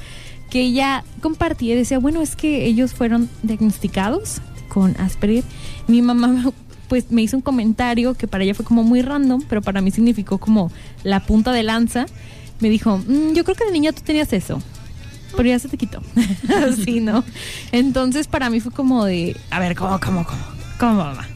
[0.50, 5.44] que ella compartía decía, bueno, es que ellos fueron diagnosticados con Asperger.
[5.86, 6.52] Mi mamá
[6.88, 9.90] pues me hizo un comentario que para ella fue como muy random, pero para mí
[9.90, 10.72] significó como
[11.04, 12.06] la punta de lanza.
[12.60, 14.60] Me dijo, "Mm, yo creo que de niña tú tenías eso,
[15.36, 16.02] pero ya se te quitó.
[16.68, 17.24] Así, ¿no?
[17.72, 20.42] Entonces para mí fue como de, a ver, ¿cómo, cómo, cómo?
[20.78, 21.26] ¿Cómo, mamá?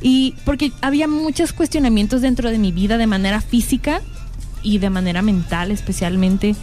[0.00, 4.00] Y porque había muchos cuestionamientos dentro de mi vida de manera física
[4.62, 6.54] y de manera mental especialmente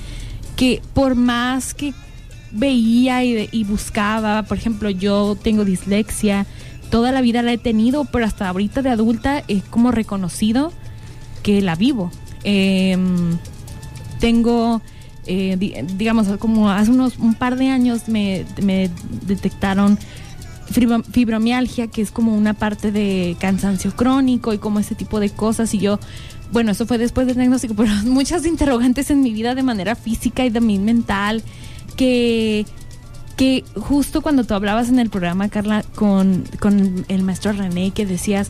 [0.62, 1.91] que por más que
[2.52, 6.45] veía y, buscaba, por ejemplo, yo tengo dislexia,
[6.91, 10.71] toda la vida la he tenido, pero hasta ahorita de adulta es como reconocido
[11.41, 12.12] que la vivo.
[12.43, 13.39] Em,
[14.19, 14.84] tengo,
[15.26, 18.45] eh, di- digamos, como hace unos un par de años me,
[19.26, 19.97] detectaron
[20.69, 25.74] fibromialgia, que es como una parte de cansancio crónico y como ese tipo de cosas.
[25.74, 26.00] Y yo,
[26.52, 30.45] bueno, eso fue después del diagnóstico, pero muchas interrogantes en mi vida de manera física
[30.45, 31.43] y también mental,
[31.95, 32.65] que,
[33.38, 38.06] que justo cuando tú hablabas en el programa, Carla, con, con el maestro René, que
[38.06, 38.50] decías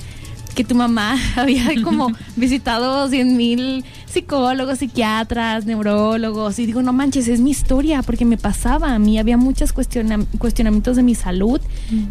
[0.56, 7.28] que tu mamá había como visitado 100 mil psicólogos, psiquiatras, neurólogos, y digo, no manches,
[7.28, 11.62] es mi historia, porque me pasaba a mí, había muchos cuestiona- cuestionamientos de mi salud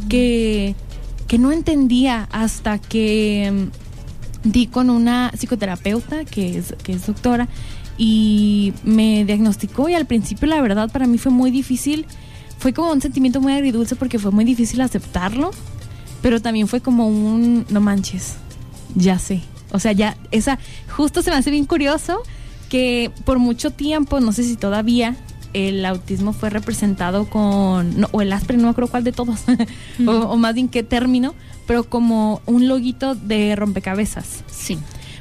[0.09, 0.75] que,
[1.27, 3.69] que no entendía hasta que
[4.45, 7.49] mm, di con una psicoterapeuta que es, que es doctora
[7.99, 12.07] y me diagnosticó y al principio la verdad para mí fue muy difícil,
[12.59, 15.51] fue como un sentimiento muy agridulce porque fue muy difícil aceptarlo,
[16.23, 18.37] pero también fue como un, no manches,
[18.95, 19.43] ya sé.
[19.73, 22.23] O sea, ya, esa, justo se me hace bien curioso
[22.69, 25.17] que por mucho tiempo, no sé si todavía,
[25.53, 29.41] el autismo fue representado con, no, o el Asperger, no me acuerdo cuál de todos,
[30.07, 31.35] o, o más bien qué término,
[31.67, 34.45] pero como un loguito de rompecabezas.
[34.51, 34.79] Sí.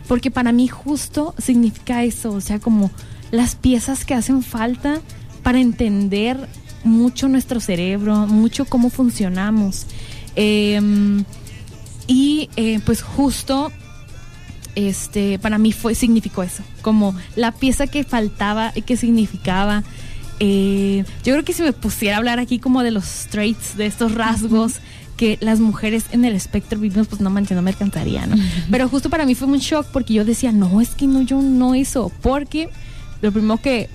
[0.08, 2.92] Porque para mí justo significa eso, o sea, como
[3.32, 5.02] las piezas que hacen falta
[5.44, 6.48] para entender
[6.84, 9.86] mucho nuestro cerebro, mucho cómo funcionamos.
[10.36, 11.24] Em,
[12.08, 13.72] y eh, pues justo
[14.76, 19.84] este para mí fue significó eso como la pieza que faltaba y que significaba
[20.40, 23.86] eh, yo creo que si me pusiera a hablar aquí como de los traits de
[23.86, 24.76] estos rasgos
[25.18, 28.38] que las mujeres en el espectro vivimos pues no manches no me alcanzaría no
[28.72, 31.42] pero justo para mí fue un shock porque yo decía no es que no yo
[31.42, 32.70] no eso porque
[33.22, 33.90] lo primero que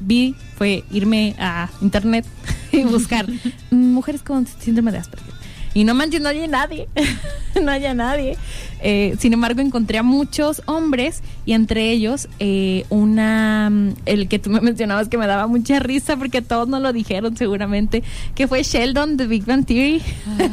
[0.00, 2.24] vi fue irme a internet
[2.72, 3.26] y buscar
[3.70, 5.31] mujeres con síndrome de Asperger
[5.74, 6.88] Y no manches, no hay nadie.
[7.62, 8.36] no haya nadie.
[8.80, 14.38] Eh, sin embargo, encontré a muchos hombres y entre ellos eh, una, mm, el que
[14.38, 18.02] tú me mencionabas que me daba mucha risa porque todos no lo dijeron seguramente,
[18.34, 20.02] que fue Sheldon de Big Bang Theory.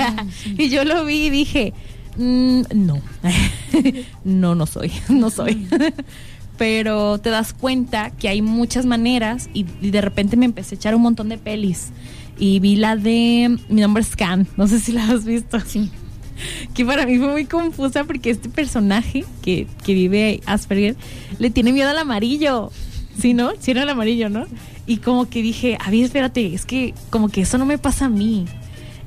[0.58, 1.74] y yo lo vi y dije,
[2.18, 3.02] mm, no,
[4.24, 5.68] no, no soy, no soy.
[6.58, 10.78] Pero te das cuenta que hay muchas maneras y, y de repente me empecé a
[10.78, 11.92] echar un montón de pelis.
[12.40, 15.60] Y vi la de Mi nombre es Can, no sé si la has visto.
[15.60, 15.92] Sí.
[16.74, 20.96] que para mí fue muy confusa porque este personaje que, que vive Asperger
[21.38, 22.72] le tiene miedo al amarillo.
[23.20, 23.52] ¿Sí, no?
[23.60, 24.46] Sí era el amarillo, ¿no?
[24.88, 28.06] Y como que dije, a ver, espérate, es que como que eso no me pasa
[28.06, 28.46] a mí.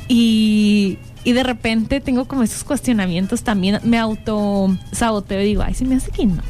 [0.06, 5.74] Y, y de repente tengo como esos cuestionamientos también, me auto saboteo y digo, ay,
[5.74, 6.42] se me hace que no.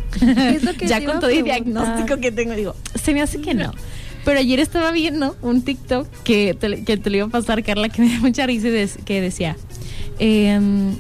[0.77, 3.73] Que ya con todo el diagnóstico que tengo, digo, se me hace que no.
[4.25, 7.89] Pero ayer estaba viendo un TikTok que te, que te lo iba a pasar, Carla,
[7.89, 8.69] que me dio mucha risa
[9.05, 9.57] que decía,
[10.19, 10.95] em,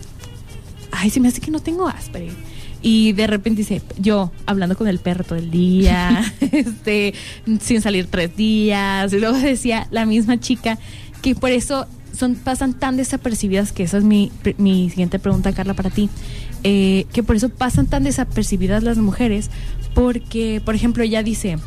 [0.90, 2.34] ay, se me hace que no tengo Asperger.
[2.82, 7.14] Y de repente dice, yo hablando con el perro todo el día, este,
[7.60, 9.12] sin salir tres días.
[9.12, 10.78] Y luego decía la misma chica
[11.22, 15.74] que por eso son, pasan tan desapercibidas, que esa es mi, mi siguiente pregunta, Carla,
[15.74, 16.10] para ti,
[16.64, 19.50] eh, que por eso pasan tan desapercibidas las mujeres,
[19.94, 21.58] porque, por ejemplo, ella dice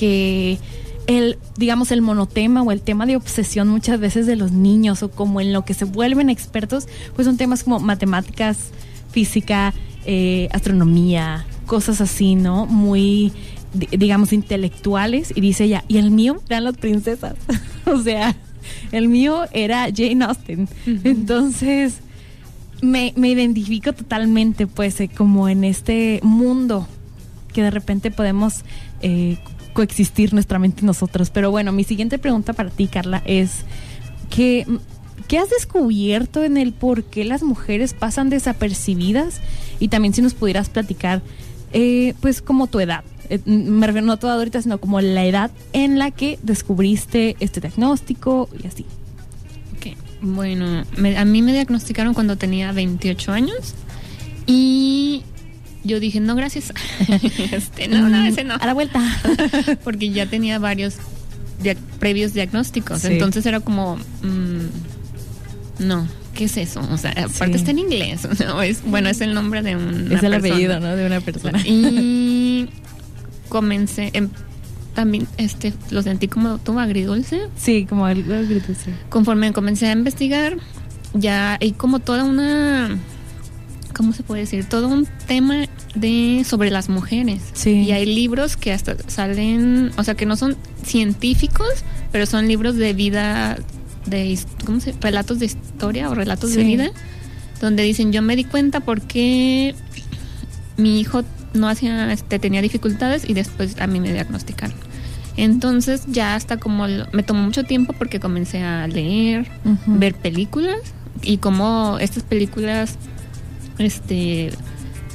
[0.00, 0.58] que
[1.06, 5.10] el, digamos, el monotema o el tema de obsesión muchas veces de los niños o
[5.10, 8.70] como en lo que se vuelven expertos, pues son temas como matemáticas,
[9.10, 9.74] física,
[10.06, 12.64] eh, astronomía, cosas así, ¿no?
[12.66, 13.32] Muy,
[13.74, 15.32] di- digamos, intelectuales.
[15.34, 17.34] Y dice ella, y el mío eran las princesas.
[17.86, 18.34] o sea,
[18.92, 20.68] el mío era Jane Austen.
[21.04, 21.94] Entonces,
[22.82, 26.86] me, me identifico totalmente, pues, eh, como en este mundo
[27.52, 28.62] que de repente podemos
[29.02, 29.38] eh,
[29.72, 31.30] coexistir nuestra mente y nosotros.
[31.30, 33.64] Pero bueno, mi siguiente pregunta para ti, Carla, es
[34.28, 34.66] que
[35.28, 39.40] ¿qué has descubierto en el por qué las mujeres pasan desapercibidas?
[39.78, 41.22] Y también si nos pudieras platicar,
[41.72, 43.04] eh, pues como tu edad.
[43.28, 46.38] Eh, me refiero no a tu edad ahorita, sino como la edad en la que
[46.42, 48.84] descubriste este diagnóstico y así.
[49.76, 50.84] Ok, Bueno,
[51.16, 53.74] a mí me diagnosticaron cuando tenía 28 años
[54.46, 55.22] y
[55.84, 56.72] yo dije, no, gracias.
[57.52, 58.54] este, no, no, ese no.
[58.54, 59.00] A la vuelta.
[59.84, 60.96] Porque ya tenía varios
[61.62, 63.00] dia- previos diagnósticos.
[63.02, 63.08] Sí.
[63.12, 66.80] Entonces era como, mm, no, ¿qué es eso?
[66.90, 67.58] O sea, aparte Sí.
[67.58, 68.28] está en inglés.
[68.46, 68.62] ¿no?
[68.62, 70.12] Es, bueno, es el nombre de un.
[70.12, 70.94] es el apellido, ¿no?
[70.96, 71.60] De una persona.
[71.64, 72.68] Y
[73.48, 74.28] comencé, em,
[74.94, 77.42] también este, lo sentí como tú, agridulce.
[77.56, 78.92] Sí, como agridulce.
[79.08, 80.56] Conforme comencé a investigar,
[81.14, 82.96] ya hay como toda una,
[84.00, 84.64] ¿cómo se puede decir?
[84.64, 87.42] Todo un tema de sobre las mujeres.
[87.52, 87.82] Sí.
[87.82, 91.68] Y hay libros que hasta salen, o sea, que no son científicos,
[92.10, 93.58] pero son libros de vida,
[94.06, 94.94] de, ¿cómo se?
[95.02, 96.90] Relatos de historia o relatos de vida,
[97.60, 99.74] donde dicen, yo me di cuenta porque
[100.78, 101.22] mi hijo
[101.52, 104.76] no hacía, este, tenía dificultades y después a mí me diagnosticaron.
[105.36, 109.46] Entonces ya hasta como lo- me tomó mucho tiempo porque comencé a leer,
[109.86, 110.78] ver películas
[111.20, 112.96] y cómo estas películas
[113.80, 114.50] este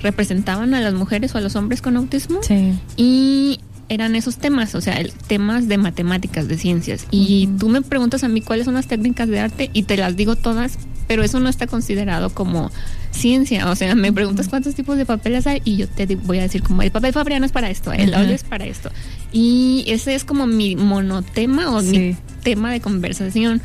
[0.02, 2.74] representaban a las mujeres o a los hombres con autismo Sí.
[2.98, 7.06] y eran esos temas, o sea, el- temas de matemáticas, de ciencias.
[7.12, 10.16] Y tú me preguntas a mí cuáles son las técnicas de arte y te las
[10.16, 12.72] digo todas, pero eso no está considerado como
[13.12, 13.70] ciencia.
[13.70, 16.64] O sea, me preguntas cuántos tipos de papeles hay y yo te voy a decir
[16.64, 18.90] como el papel fabriano es para esto, el óleo es para esto.
[19.32, 21.88] Y ese es como mi monotema o Sí.
[22.00, 23.62] mi tema de conversación.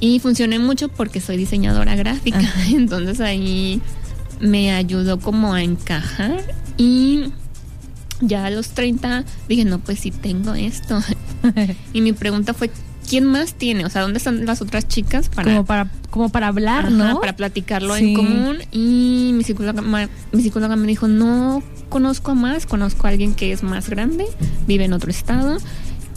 [0.00, 2.40] Y funcioné mucho porque soy diseñadora gráfica.
[2.72, 3.80] Entonces ahí
[4.40, 6.42] me ayudó como a encajar
[6.76, 7.24] y
[8.20, 11.00] ya a los 30 dije, no, pues sí tengo esto.
[11.92, 12.70] y mi pregunta fue,
[13.08, 13.84] ¿quién más tiene?
[13.84, 17.20] O sea, ¿dónde están las otras chicas para, como para como para hablar, Ajá, ¿no?
[17.20, 18.10] para platicarlo Sí.
[18.10, 18.58] en común?
[18.70, 19.82] Y mi psicóloga,
[20.32, 24.24] mi psicóloga me dijo, no conozco a más, conozco a alguien que es más grande,
[24.66, 25.58] vive en otro estado.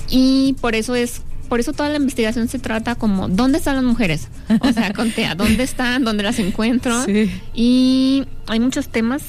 [0.09, 1.21] Y por eso es...
[1.47, 4.27] Por eso toda la investigación se trata como, ¿dónde están las mujeres?
[4.59, 6.03] O sea, contea, ¿dónde están?
[6.03, 7.05] ¿Dónde las encuentro?
[7.05, 7.31] Sí.
[7.53, 9.23] Y hay muchos temas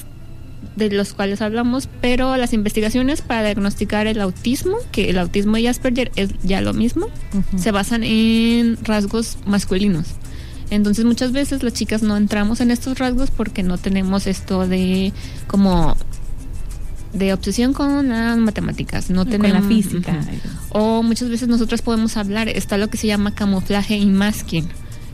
[0.77, 5.67] de los cuales hablamos, pero las investigaciones para diagnosticar el autismo, que el autismo y
[5.67, 7.09] Asperger es ya lo mismo,
[7.57, 10.07] se basan en rasgos masculinos.
[10.71, 15.13] Entonces muchas veces las chicas no entramos en estos rasgos porque no tenemos esto de
[15.47, 15.97] como
[17.13, 20.21] de obsesión con las matemáticas, no Con tenemos la física.
[20.71, 24.69] O muchas veces nosotros podemos hablar, está lo que se llama camuflaje y masking,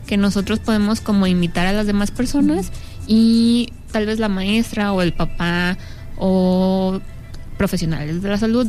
[0.05, 2.71] que nosotros podemos como imitar a las demás personas
[3.07, 5.77] y tal vez la maestra o el papá
[6.17, 6.99] o
[7.57, 8.67] profesionales de la salud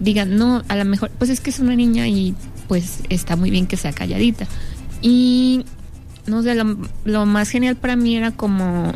[0.00, 2.34] digan, no, a lo mejor, pues es que es una niña y
[2.68, 4.46] pues está muy bien que sea calladita.
[5.00, 5.64] Y
[6.26, 8.92] no sé, lo, lo más genial para mí era como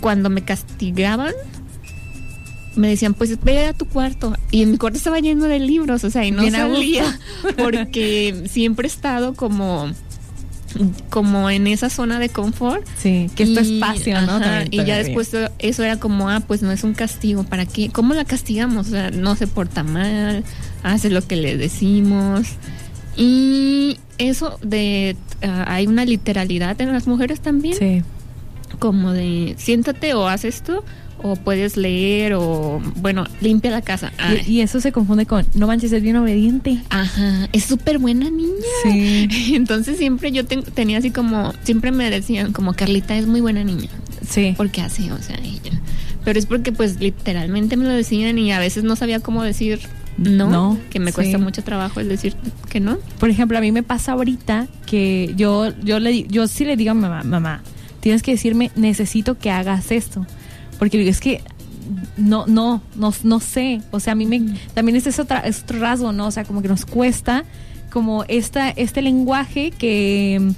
[0.00, 1.32] cuando me castigaban,
[2.78, 4.34] me decían, pues ve a tu cuarto.
[4.50, 7.18] Y en mi cuarto estaba lleno de libros, o sea, y no Bien salía,
[7.56, 9.90] porque siempre he estado como
[11.08, 14.32] como en esa zona de confort Sí, que es tu espacio, ¿no?
[14.32, 17.64] ajá, También y ya después eso era como, ah, pues no es un castigo, ¿para
[17.64, 17.88] qué?
[17.88, 18.86] ¿Cómo la castigamos?
[18.88, 20.44] O sea, no se porta mal,
[20.82, 22.46] hace lo que le decimos.
[23.16, 28.02] Y eso de, ah, hay una literalidad en las mujeres también, Sí.
[28.78, 30.84] como de, siéntate o haz esto,
[31.22, 34.12] o puedes leer, o bueno, limpia la casa.
[34.46, 36.78] Y, y eso se confunde con, no manches, es bien obediente.
[36.90, 38.52] Ajá, es súper buena niña.
[38.84, 39.28] Sí.
[39.54, 43.64] Entonces siempre yo ten- tenía así como, siempre me decían como Carlita es muy buena
[43.64, 43.88] niña.
[44.28, 44.54] Sí.
[44.56, 45.80] porque así, o sea, ella.
[46.24, 49.80] Pero es porque pues literalmente me lo decían y a veces no sabía cómo decir
[50.18, 51.14] no, No, que me sí.
[51.14, 52.34] cuesta mucho trabajo el decir
[52.68, 52.98] que no.
[53.20, 56.90] Por ejemplo, a mí me pasa ahorita que yo, yo, le, yo sí le digo
[56.90, 57.62] a mi mamá, mamá,
[58.00, 60.26] tienes que decirme, necesito que hagas esto.
[60.78, 61.42] Porque es que
[62.16, 63.80] no, no, no, no sé.
[63.90, 64.40] O sea, a mí me,
[64.74, 66.26] también es, ese otra, es otro rasgo, ¿no?
[66.26, 67.44] O sea, como que nos cuesta
[67.90, 70.52] como esta, este lenguaje que,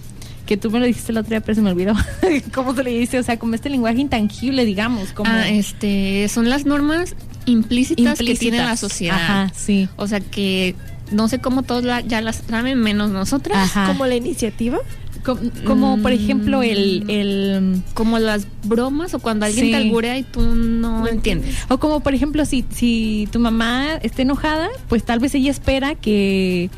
[0.47, 1.95] que tú me lo dijiste el otro día, pero se me olvidó
[2.55, 3.19] cómo se le dice.
[3.19, 5.13] O sea, como este lenguaje intangible, digamos.
[5.13, 7.15] Como Ah, este, son las normas
[7.47, 8.81] implícitas, que tiene la implícitas.
[8.81, 9.17] sociedad.
[9.17, 9.89] Ajá, sí.
[9.97, 10.75] O sea que
[11.13, 13.57] no sé cómo todos la- ya las saben, menos nosotras.
[13.57, 13.87] Ajá.
[13.87, 14.79] Como la iniciativa.
[15.25, 16.15] Com- Como, por Mm.
[16.15, 19.71] ejemplo, el, el Como las bromas o cuando alguien Sí.
[19.73, 21.55] te alburea y tú no entiendes.
[21.69, 25.95] O como por ejemplo, si, si tu mamá está enojada, pues tal vez ella espera
[25.95, 26.71] que,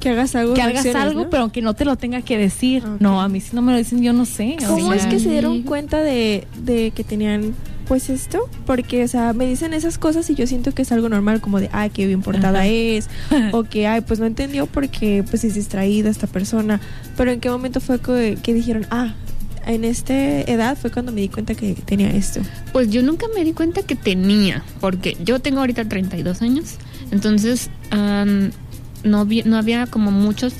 [0.00, 0.54] Que hagas algo.
[0.54, 1.30] que hagas algo, ¿no?
[1.30, 2.82] pero que no te lo tenga que decir.
[3.00, 4.56] No, a mí si no me lo dicen, yo no sé.
[4.64, 7.54] o ¿Cómo sea, es que se dieron cuenta de, de que tenían
[7.86, 8.48] pues esto?
[8.66, 11.60] Porque, o sea, me dicen esas cosas y yo siento que es algo normal, como
[11.60, 12.66] de, ay, qué bien portada Ajá.
[12.66, 13.08] es,
[13.52, 16.80] o que, ay, pues no entendió porque pues es distraída esta persona.
[17.16, 19.14] Pero ¿en qué momento fue que, que dijeron, ah,
[19.66, 22.40] en esta edad fue cuando me di cuenta que tenía esto?
[22.72, 26.74] Pues yo nunca me di cuenta que tenía, porque yo tengo ahorita 32 años,
[27.10, 28.50] entonces am,
[29.04, 30.52] no, vi- no había como muchos,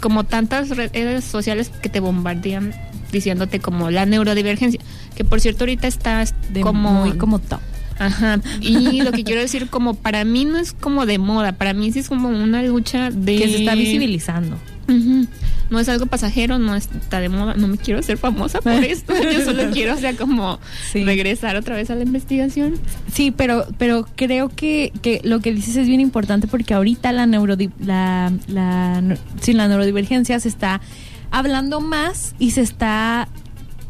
[0.00, 2.72] como tantas redes sociales que te bombardean
[3.12, 4.80] diciéndote como la neurodivergencia,
[5.14, 6.92] que por cierto ahorita está de como...
[6.92, 7.60] muy como top.
[7.98, 11.72] Ajá, y lo que quiero decir como para mí no es como de moda, para
[11.72, 13.36] mí sí es como una lucha de...
[13.38, 14.56] Que se está visibilizando.
[14.88, 15.26] Ujú.
[15.70, 19.14] No es algo pasajero, no está de moda, no me quiero hacer famosa por esto,
[19.20, 20.60] yo solo quiero, o sea, como
[20.92, 21.04] Sí.
[21.04, 22.74] regresar otra vez a la investigación.
[23.12, 27.26] Sí, pero, pero creo que, que lo que dices es bien importante porque ahorita la,
[27.26, 29.02] neurodi la, la,
[29.40, 30.82] sí, la neurodivergencia se está
[31.30, 33.28] hablando más y se está,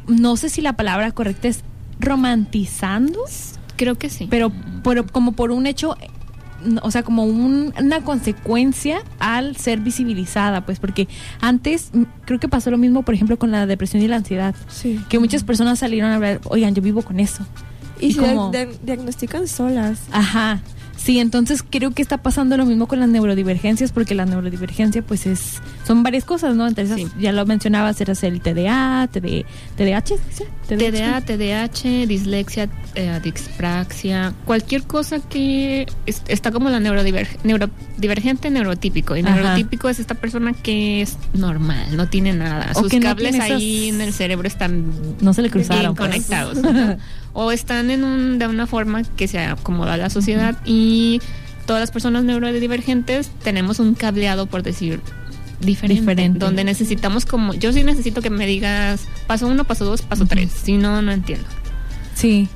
[0.09, 1.63] no sé si la palabra correcta es
[2.01, 3.21] romantizando,
[3.77, 4.27] Creo que sí.
[4.31, 5.97] pero, pero como por un hecho,
[6.83, 11.09] o sea, como un- una consecuencia al ser visibilizada, pues porque
[11.41, 11.91] antes
[12.25, 15.01] creo que pasó lo mismo, por ejemplo, con la depresión y la ansiedad, Sí.
[15.09, 17.47] que muchas personas salieron a hablar, oigan, yo vivo con eso.
[18.01, 18.51] Y, Y se como-
[18.83, 20.01] diagnostican solas.
[20.13, 20.61] Ajá.
[21.07, 25.25] Sí, entonces creo que está pasando lo mismo con las neurodivergencias, porque la neurodivergencia, pues
[25.27, 26.67] es, son varias cosas, ¿no?
[26.67, 27.07] Entre esas, Sí.
[27.21, 29.47] ya lo mencionabas, eras el TDA, TD,
[29.77, 30.43] TDAH, ¿sí?
[30.67, 39.17] TDA, TDAH, dislexia, eh, dispraxia, cualquier cosa que es- está como la neurodiver- neurodivergente, neurotípico.
[39.17, 39.33] Y Ajá.
[39.37, 42.73] neurotípico es esta persona que es normal, no tiene nada.
[42.75, 44.87] O Sus no cables ahí esas- en el cerebro están
[45.21, 45.95] No se le bien cruzaron.
[45.95, 46.09] pues.
[46.11, 46.57] conectados.
[46.63, 46.97] ¿no?
[47.39, 51.21] O están en un, de una forma que se acomoda a la sociedad y
[51.67, 55.03] todas las personas neurodivergentes tenemos un cableado, por decir,
[55.61, 56.39] diferente, Diferente.
[56.39, 60.51] donde necesitamos como, yo sí necesito que me digas paso uno, paso dos, paso tres,
[60.51, 61.47] si no, no entiendo.
[62.15, 62.49] Sí.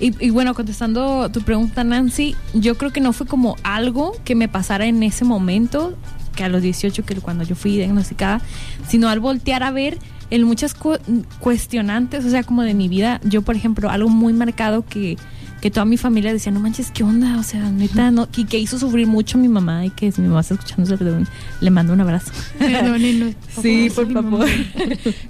[0.00, 4.34] Y, y bueno, contestando tu pregunta, Nancy, yo creo que no fue como algo que
[4.34, 5.96] me pasara en ese momento,
[6.34, 8.40] que a los 18, que cuando yo fui diagnosticada,
[8.88, 10.00] sino al voltear a ver
[10.30, 10.98] en muchas cu-
[11.40, 13.20] cuestionantes, o sea, como de mi vida.
[13.24, 15.16] Yo, por ejemplo, algo muy marcado que,
[15.60, 17.38] que toda mi familia decía, no manches, ¿qué onda?
[17.38, 20.20] O sea, neta, no, y que hizo sufrir mucho a mi mamá y que si
[20.20, 21.26] mi mamá está escuchando, le-
[21.60, 22.32] le mando un abrazo.
[23.62, 24.46] Sí, por favor.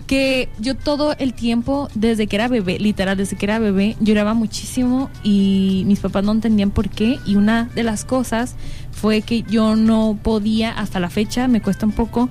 [0.06, 4.34] que yo todo el tiempo, desde que era bebé, literal, desde que era bebé, lloraba
[4.34, 7.18] muchísimo y mis papás no entendían por qué.
[7.26, 8.54] Y una de las cosas
[8.92, 12.28] fue que yo no podía, hasta la fecha, me cuesta un poco,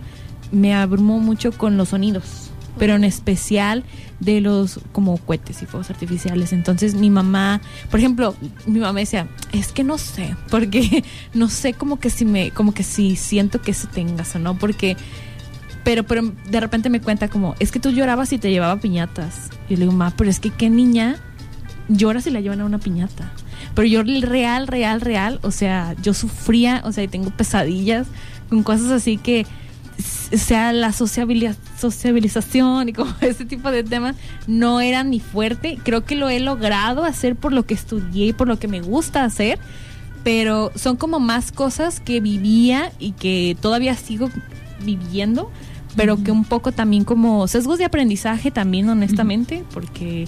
[0.51, 2.49] me abrumó mucho con los sonidos.
[2.79, 3.83] Pero en especial
[4.19, 6.53] de los como cohetes y fuegos artificiales.
[6.53, 8.35] Entonces mi mamá, por ejemplo,
[8.65, 12.73] mi mamá decía, es que no sé, porque no sé como que si me, como
[12.73, 14.97] que si siento que eso tengas o no, porque
[15.83, 19.49] pero, pero de repente me cuenta como, es que tú llorabas y te llevaba piñatas.
[19.67, 21.17] Y yo le digo, ma, pero es que qué niña
[21.89, 23.31] llora si la llevan a una piñata.
[23.75, 28.07] Pero yo real, real, real, o sea, yo sufría, o sea, y tengo pesadillas
[28.49, 29.45] con cosas así que,
[30.33, 34.15] o sea, la sociabilia- sociabilización y como ese tipo de temas
[34.47, 35.77] no era mi fuerte.
[35.83, 38.81] Creo que lo he logrado hacer por lo que estudié y por lo que me
[38.81, 39.59] gusta hacer,
[40.23, 44.29] pero son como más cosas que vivía y que todavía sigo
[44.83, 45.51] viviendo,
[45.95, 50.27] pero que un poco también como sesgos de aprendizaje también, honestamente, porque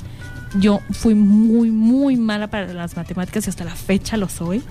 [0.60, 4.62] yo fui muy, muy mala para las matemáticas y hasta la fecha lo soy.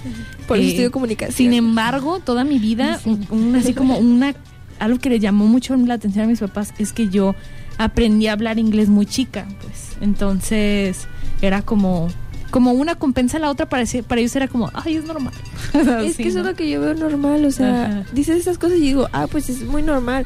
[0.47, 1.37] Por eso Eh, estudio comunicación.
[1.37, 4.35] Sin embargo, toda mi vida, un- un- así como una
[4.79, 7.35] algo que le llamó mucho la atención a mis papás es que yo
[7.79, 9.97] aprendí a hablar inglés muy chica, pues.
[10.01, 11.07] Entonces,
[11.43, 12.09] era como
[12.51, 15.35] como una compensa a la otra para, para ellos era como, ay, es normal.
[16.05, 16.45] Es que eso ¿no?
[16.45, 18.05] es lo que yo veo normal, o sea, Ajá.
[18.13, 20.25] dices esas cosas y digo, ah, pues es muy normal.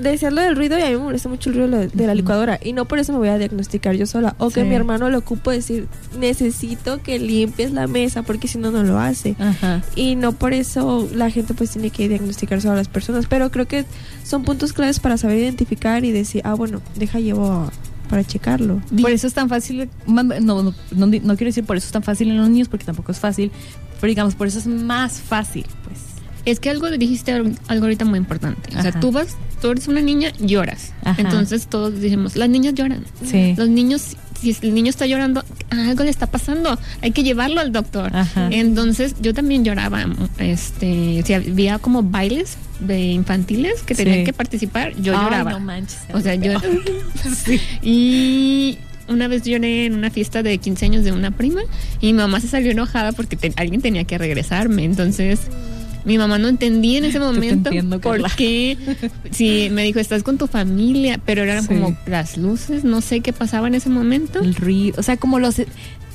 [0.00, 2.06] Decías lo del ruido y a mí me molesta mucho el ruido de la- de
[2.06, 2.16] la Ujú.
[2.16, 4.34] licuadora y no por eso me voy a diagnosticar yo sola.
[4.38, 4.66] O que Sí.
[4.68, 5.86] mi hermano lo ocupo decir,
[6.18, 9.36] necesito que limpies la mesa porque si no, no lo hace.
[9.38, 9.82] Ajá.
[9.96, 13.50] Y no por eso la gente pues tiene que diagnosticar solo a las personas, pero
[13.50, 13.84] creo que
[14.24, 17.72] son puntos claves para saber identificar y decir, ah, bueno, deja llevo a-
[18.08, 18.80] para checarlo.
[19.02, 20.72] Por eso es tan fácil, no, no, no, no,
[21.06, 21.06] no
[21.36, 23.50] quiero decir por eso es tan fácil en los niños, porque tampoco es fácil,
[24.00, 25.98] pero digamos, por eso es más fácil, pues.
[26.46, 28.70] Es que algo dijiste algo algo ahorita muy importante.
[28.70, 29.00] O sea, Ajá.
[29.00, 30.92] tú vas, tú eres una niña, lloras.
[31.04, 31.20] Ajá.
[31.20, 33.04] Entonces todos decimos, las niñas lloran.
[33.24, 33.54] Sí.
[33.56, 36.78] Los niños, si el niño está llorando, algo le está pasando.
[37.02, 38.14] Hay que llevarlo al doctor.
[38.14, 38.48] Ajá.
[38.50, 40.06] Entonces yo también lloraba.
[40.38, 44.04] Este, si había como bailes de infantiles que Sí.
[44.04, 45.50] tenían que participar, yo Ay, lloraba.
[45.52, 45.98] no manches.
[46.14, 46.52] O sea, yo.
[47.44, 47.60] Sí.
[47.82, 48.78] Y
[49.08, 51.62] una vez lloré en una fiesta de 15 años de una prima
[52.00, 54.84] y mi mamá se salió enojada porque te- alguien tenía que regresarme.
[54.84, 55.40] Entonces,
[56.04, 58.32] mi mamá no entendía en ese momento entiendo, por Carla.
[58.36, 58.76] qué.
[59.30, 61.68] Sí, me dijo, estás con tu familia, pero eran Sí.
[61.68, 64.40] como las luces, no sé qué pasaba en ese momento.
[64.40, 65.56] El ruido, o sea, como los...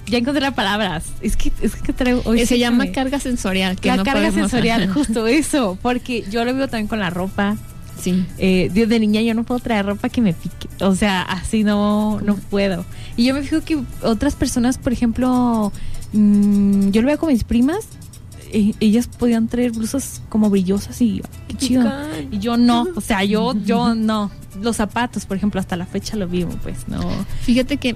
[0.06, 1.06] Ya encontré las palabras.
[1.22, 2.22] Es que, es que traigo...
[2.26, 3.78] hoy se sí llama me- carga sensorial.
[3.80, 5.78] Que La no carga sensorial, justo eso.
[5.82, 7.56] Porque yo lo veo también con la ropa.
[8.02, 8.26] Sí.
[8.38, 10.68] Eh, desde niña yo no puedo traer ropa que me pique.
[10.82, 12.84] O sea, así no, no puedo.
[13.16, 15.72] Y yo me fijo que otras personas, por ejemplo,
[16.12, 17.86] mm, yo lo veo con mis primas,
[18.54, 21.92] eh, ellas podían traer blusas como brillosas y qué chido.
[22.32, 24.32] Y yo no, o sea, yo, yo no.
[24.62, 27.02] Los zapatos, por ejemplo, hasta la fecha lo vivo, pues no.
[27.42, 27.96] Fíjate que,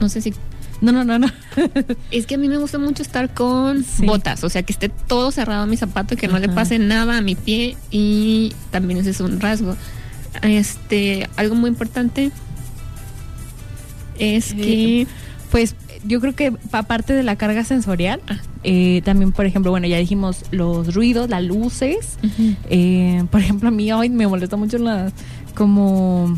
[0.00, 0.32] no sé si
[0.80, 1.26] No, no, no, no.
[2.12, 4.06] Es que a mí me gusta mucho estar con Sí.
[4.06, 7.18] botas, o sea, que esté todo cerrado a mi zapato, que no le pase nada
[7.18, 9.76] a mi pie y también ese es un rasgo.
[10.42, 12.30] Este, algo muy importante
[14.18, 15.06] es que
[15.50, 15.74] Pues
[16.08, 18.38] yo creo que aparte de la carga sensorial, Ah.
[18.64, 22.16] eh, también, por ejemplo, bueno, ya dijimos los ruidos, las luces.
[22.70, 25.12] Eh, por ejemplo, a mí hoy me molesta mucho las
[25.54, 26.36] como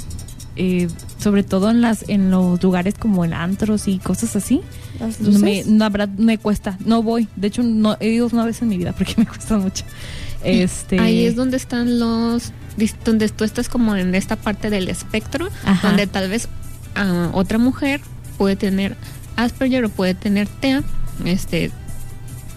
[0.56, 4.60] eh, sobre todo en las en los lugares como en antros y cosas así.
[4.98, 5.66] Las No me, luces.
[5.68, 7.28] no habrá- me cuesta, no voy.
[7.36, 9.84] De hecho, no he ido una vez en mi vida porque me cuesta mucho.
[10.42, 12.52] Este, ahí es donde están los
[13.04, 15.88] donde tú estás como en esta parte del espectro, Ajá.
[15.88, 16.48] donde tal vez
[16.94, 18.00] ah, otra mujer
[18.38, 18.96] puede tener
[19.44, 20.82] Asperger o puede tener TEA,
[21.24, 21.70] este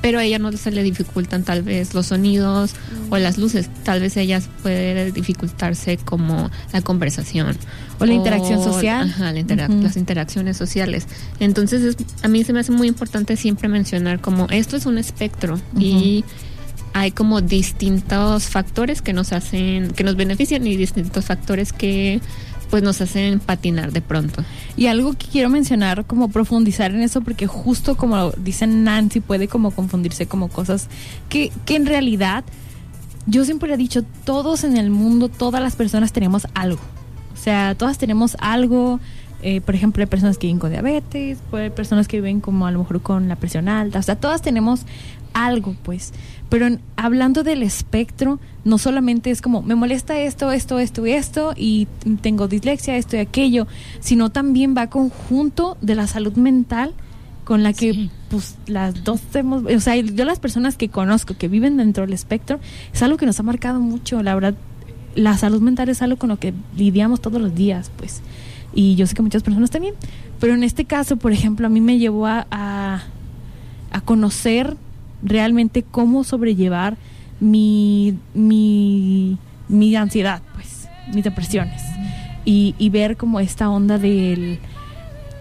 [0.01, 2.71] pero a ella no se le dificultan tal vez los sonidos
[3.09, 7.55] o las luces, tal vez ellas puede dificultarse como la conversación
[7.99, 9.09] O la interacción social.
[9.09, 11.07] Ajá, la interac- las interacciones sociales.
[11.39, 14.97] Entonces es- a mí se me hace muy importante siempre mencionar como esto es un
[14.97, 16.25] espectro y
[16.93, 22.19] hay como distintos factores que nos hacen, que nos benefician y distintos factores que
[22.73, 24.43] pues nos hacen patinar de pronto.
[24.75, 29.47] Y algo que quiero mencionar, como profundizar en eso, porque justo como dice Nancy, puede
[29.47, 30.87] como confundirse como cosas
[31.29, 32.43] que, que en realidad,
[33.27, 36.81] yo siempre he dicho, todos en el mundo, todas las personas tenemos algo.
[37.35, 38.99] O sea, todas tenemos algo.
[39.43, 42.71] eh, por ejemplo, hay personas que viven con diabetes, haber personas que viven como a
[42.71, 43.99] lo mejor con la presión alta.
[43.99, 44.87] O sea, todas tenemos
[45.35, 46.11] algo, pues.
[46.49, 51.11] Pero en- hablando del espectro, no solamente es como, me molesta esto, esto, esto y
[51.11, 51.87] esto, y
[52.21, 53.67] tengo dislexia, esto y aquello,
[53.99, 56.93] sino también va conjunto de la salud mental
[57.43, 58.09] con la que Sí.
[58.29, 62.13] pues las dos hemos, o sea, yo las personas que conozco que viven dentro del
[62.13, 62.59] espectro,
[62.93, 64.53] es algo que nos ha marcado mucho, la verdad,
[65.15, 68.21] la salud mental es algo con lo que lidiamos todos los días, pues,
[68.73, 69.93] y yo sé que muchas personas también,
[70.39, 73.03] pero en este caso, por ejemplo, a mí me llevó a, a,
[73.91, 74.77] a conocer
[75.23, 76.97] realmente cómo sobrellevar
[77.39, 79.37] mi, mi,
[79.69, 81.81] mi ansiedad, pues, mis depresiones,
[82.45, 84.59] y, y ver como esta onda del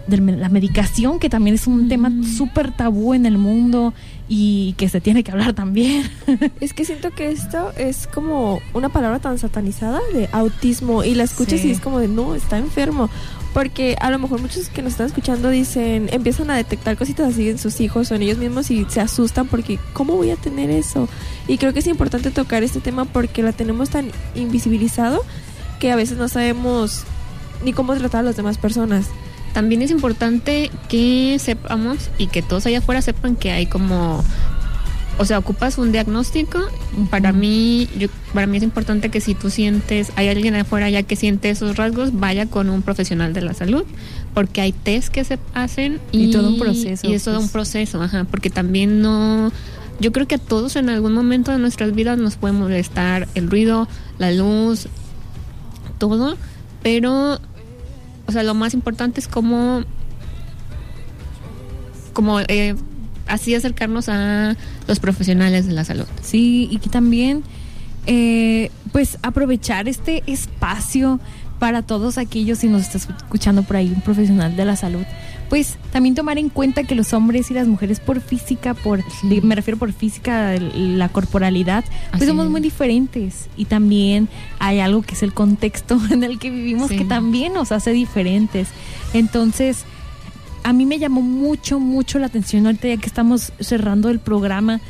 [0.05, 3.93] de la medicación, que también es un tema súper tabú en el mundo
[4.27, 6.03] y que se tiene que hablar también.
[6.59, 11.23] Es que siento que esto es como una palabra tan satanizada de autismo y la
[11.23, 11.69] escuchas Sí.
[11.69, 13.09] y es como de no, está enfermo.
[13.53, 17.49] Porque a lo mejor muchos que nos están escuchando dicen, empiezan a detectar cositas así
[17.49, 20.71] en sus hijos o en ellos mismos y se asustan porque, ¿cómo voy a tener
[20.71, 21.07] eso?
[21.47, 25.23] Y creo que es importante tocar este tema porque la tenemos tan invisibilizado
[25.79, 27.03] que a veces no sabemos
[27.63, 29.07] ni cómo tratar a las demás personas.
[29.53, 34.23] También es importante que sepamos y que todos allá afuera sepan que hay como
[35.17, 36.59] o sea, ocupas un diagnóstico.
[37.09, 41.03] Para mí, yo, para mí es importante que si tú sientes, hay alguien afuera ya
[41.03, 43.83] que siente esos rasgos, vaya con un profesional de la salud,
[44.33, 47.45] porque hay test que se hacen y, Y todo un proceso, Y es todo pues.
[47.45, 49.51] un proceso, ajá, porque también no,
[49.99, 53.49] yo creo que a todos en algún momento de nuestras vidas nos puede molestar el
[53.49, 53.87] ruido,
[54.17, 54.87] la luz,
[55.99, 56.37] todo,
[56.81, 57.39] pero,
[58.25, 59.83] o sea, lo más importante es cómo,
[62.13, 62.75] como eh,
[63.27, 64.55] así acercarnos a
[64.87, 66.05] los profesionales de la salud.
[66.21, 67.43] Sí, y que también,
[68.05, 71.19] eh, pues, aprovechar este espacio
[71.59, 75.05] para todos aquellos, si nos está escuchando por ahí un profesional de la salud,
[75.49, 79.55] pues también tomar en cuenta que los hombres y las mujeres por física, por me
[79.55, 82.51] refiero por física, la corporalidad, pues Así somos es.
[82.51, 84.27] muy diferentes y también
[84.59, 86.97] hay algo que es el contexto en el que vivimos Sí.
[86.97, 88.67] que también nos hace diferentes.
[89.13, 89.85] Entonces,
[90.63, 94.81] a mí me llamó mucho, mucho la atención ahorita ya que estamos cerrando el programa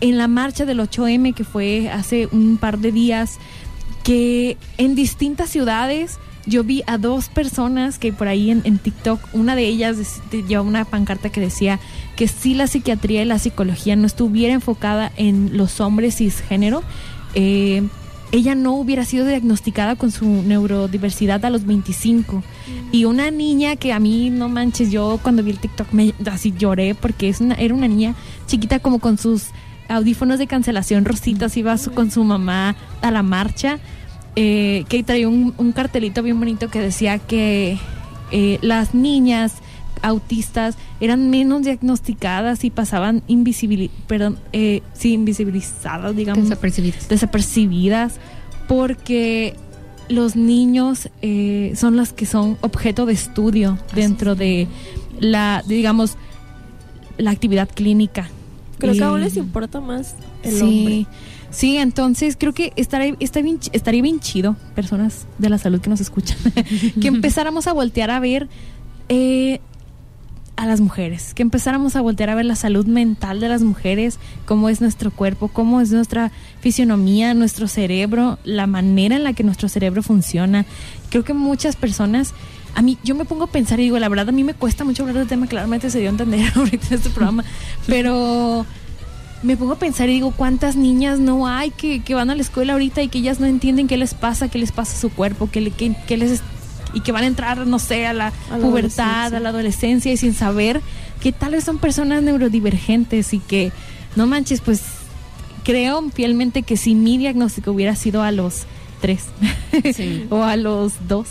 [0.00, 3.38] en la marcha del 8M que fue hace un par de días,
[4.02, 9.54] que en distintas ciudades yo vi a dos personas que por ahí en, TikTok, una
[9.54, 11.78] de ellas llevaba una pancarta que decía
[12.16, 16.82] que si la psiquiatría y la psicología no estuviera enfocada en los hombres cisgénero,
[17.34, 17.84] eh,
[18.32, 22.42] ella no hubiera sido diagnosticada con su neurodiversidad a los 25.
[22.90, 26.52] Y una niña que a mí, no manches, yo cuando vi el TikTok me así
[26.58, 28.14] lloré porque es una, era una niña
[28.46, 29.48] chiquita como con sus
[29.88, 33.78] audífonos de cancelación rositas, iba su- con su mamá a la marcha,
[34.34, 37.78] eh, que traía un, cartelito bien bonito que decía que
[38.30, 39.56] eh, las niñas
[40.02, 47.08] autistas eran menos diagnosticadas y pasaban invisibili perdón, eh, sí, invisibilizadas, digamos Desapercibidos.
[47.08, 48.14] desapercibidas
[48.68, 49.54] porque
[50.08, 54.66] los niños eh, son los que son objeto de estudio dentro de
[55.20, 56.16] la, digamos,
[57.18, 58.28] la actividad clínica.
[58.78, 61.06] Creo que Y- aún les importa más el sí, hombre.
[61.50, 65.88] sí, entonces creo que estaría, está bien, estaría bien chido, personas de la salud que
[65.88, 66.36] nos escuchan,
[67.00, 68.48] que empezáramos a voltear a ver
[69.08, 69.60] eh,
[70.56, 74.18] a las mujeres, que empezáramos a voltear a ver la salud mental de las mujeres,
[74.44, 76.30] cómo es nuestro cuerpo, cómo es nuestra
[76.60, 80.64] fisionomía, nuestro cerebro, la manera en la que nuestro cerebro funciona.
[81.10, 82.32] Creo que muchas personas,
[82.74, 84.84] a mí, yo me pongo a pensar y digo, la verdad a mí me cuesta
[84.84, 87.44] mucho hablar del tema, claramente se dio a entender ahorita en este programa,
[87.86, 88.64] pero
[89.42, 92.42] me pongo a pensar y digo, ¿cuántas niñas no hay que, que van a la
[92.42, 95.10] escuela ahorita y que ellas no entienden qué les pasa, qué les pasa a su
[95.10, 96.42] cuerpo, qué, qué- qué les
[96.94, 100.12] y que van a entrar, no sé, a la, A la pubertad, a la adolescencia
[100.12, 100.80] y sin saber
[101.20, 103.72] que tal vez son personas neurodivergentes y que,
[104.16, 104.82] no manches, pues
[105.64, 108.66] creo fielmente que si mi diagnóstico hubiera sido a los
[109.00, 109.26] tres
[109.94, 110.26] Sí.
[110.30, 111.28] o a los dos,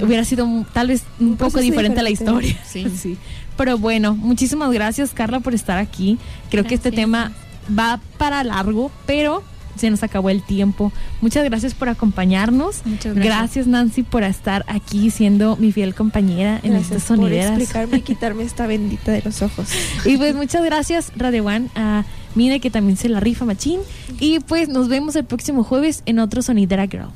[0.00, 2.48] hubiera sido tal vez un, poco diferente, la diferente.
[2.48, 2.90] historia.
[2.96, 3.16] Sí.
[3.56, 6.18] Pero bueno, muchísimas gracias Carla por estar aquí.
[6.50, 7.32] Creo que este tema
[7.78, 9.44] va para largo, pero
[9.76, 10.92] se nos acabó el tiempo.
[11.20, 12.82] Muchas gracias por acompañarnos.
[12.84, 13.66] Muchas gracias.
[13.66, 17.58] Nancy por estar aquí siendo mi fiel compañera en Gracias estas por sonideras.
[17.58, 19.68] explicarme y quitarme esta bendita de los ojos.
[20.04, 22.04] Y pues muchas gracias Radio One a
[22.34, 23.80] Mine que también se la rifa machín.
[24.20, 27.08] Y pues nos vemos el próximo jueves en otro Sonidera Girl.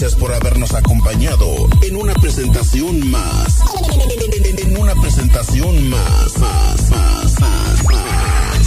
[0.00, 1.44] Gracias por habernos acompañado
[1.82, 3.60] en una presentación más.
[4.56, 8.66] En una presentación más, más, más, más, más.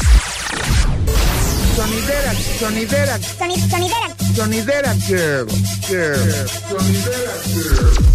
[1.77, 5.47] Sonidera, sonidera, sonidera, sonidera girl,
[5.87, 6.29] girl,
[6.69, 8.11] sonidera girl.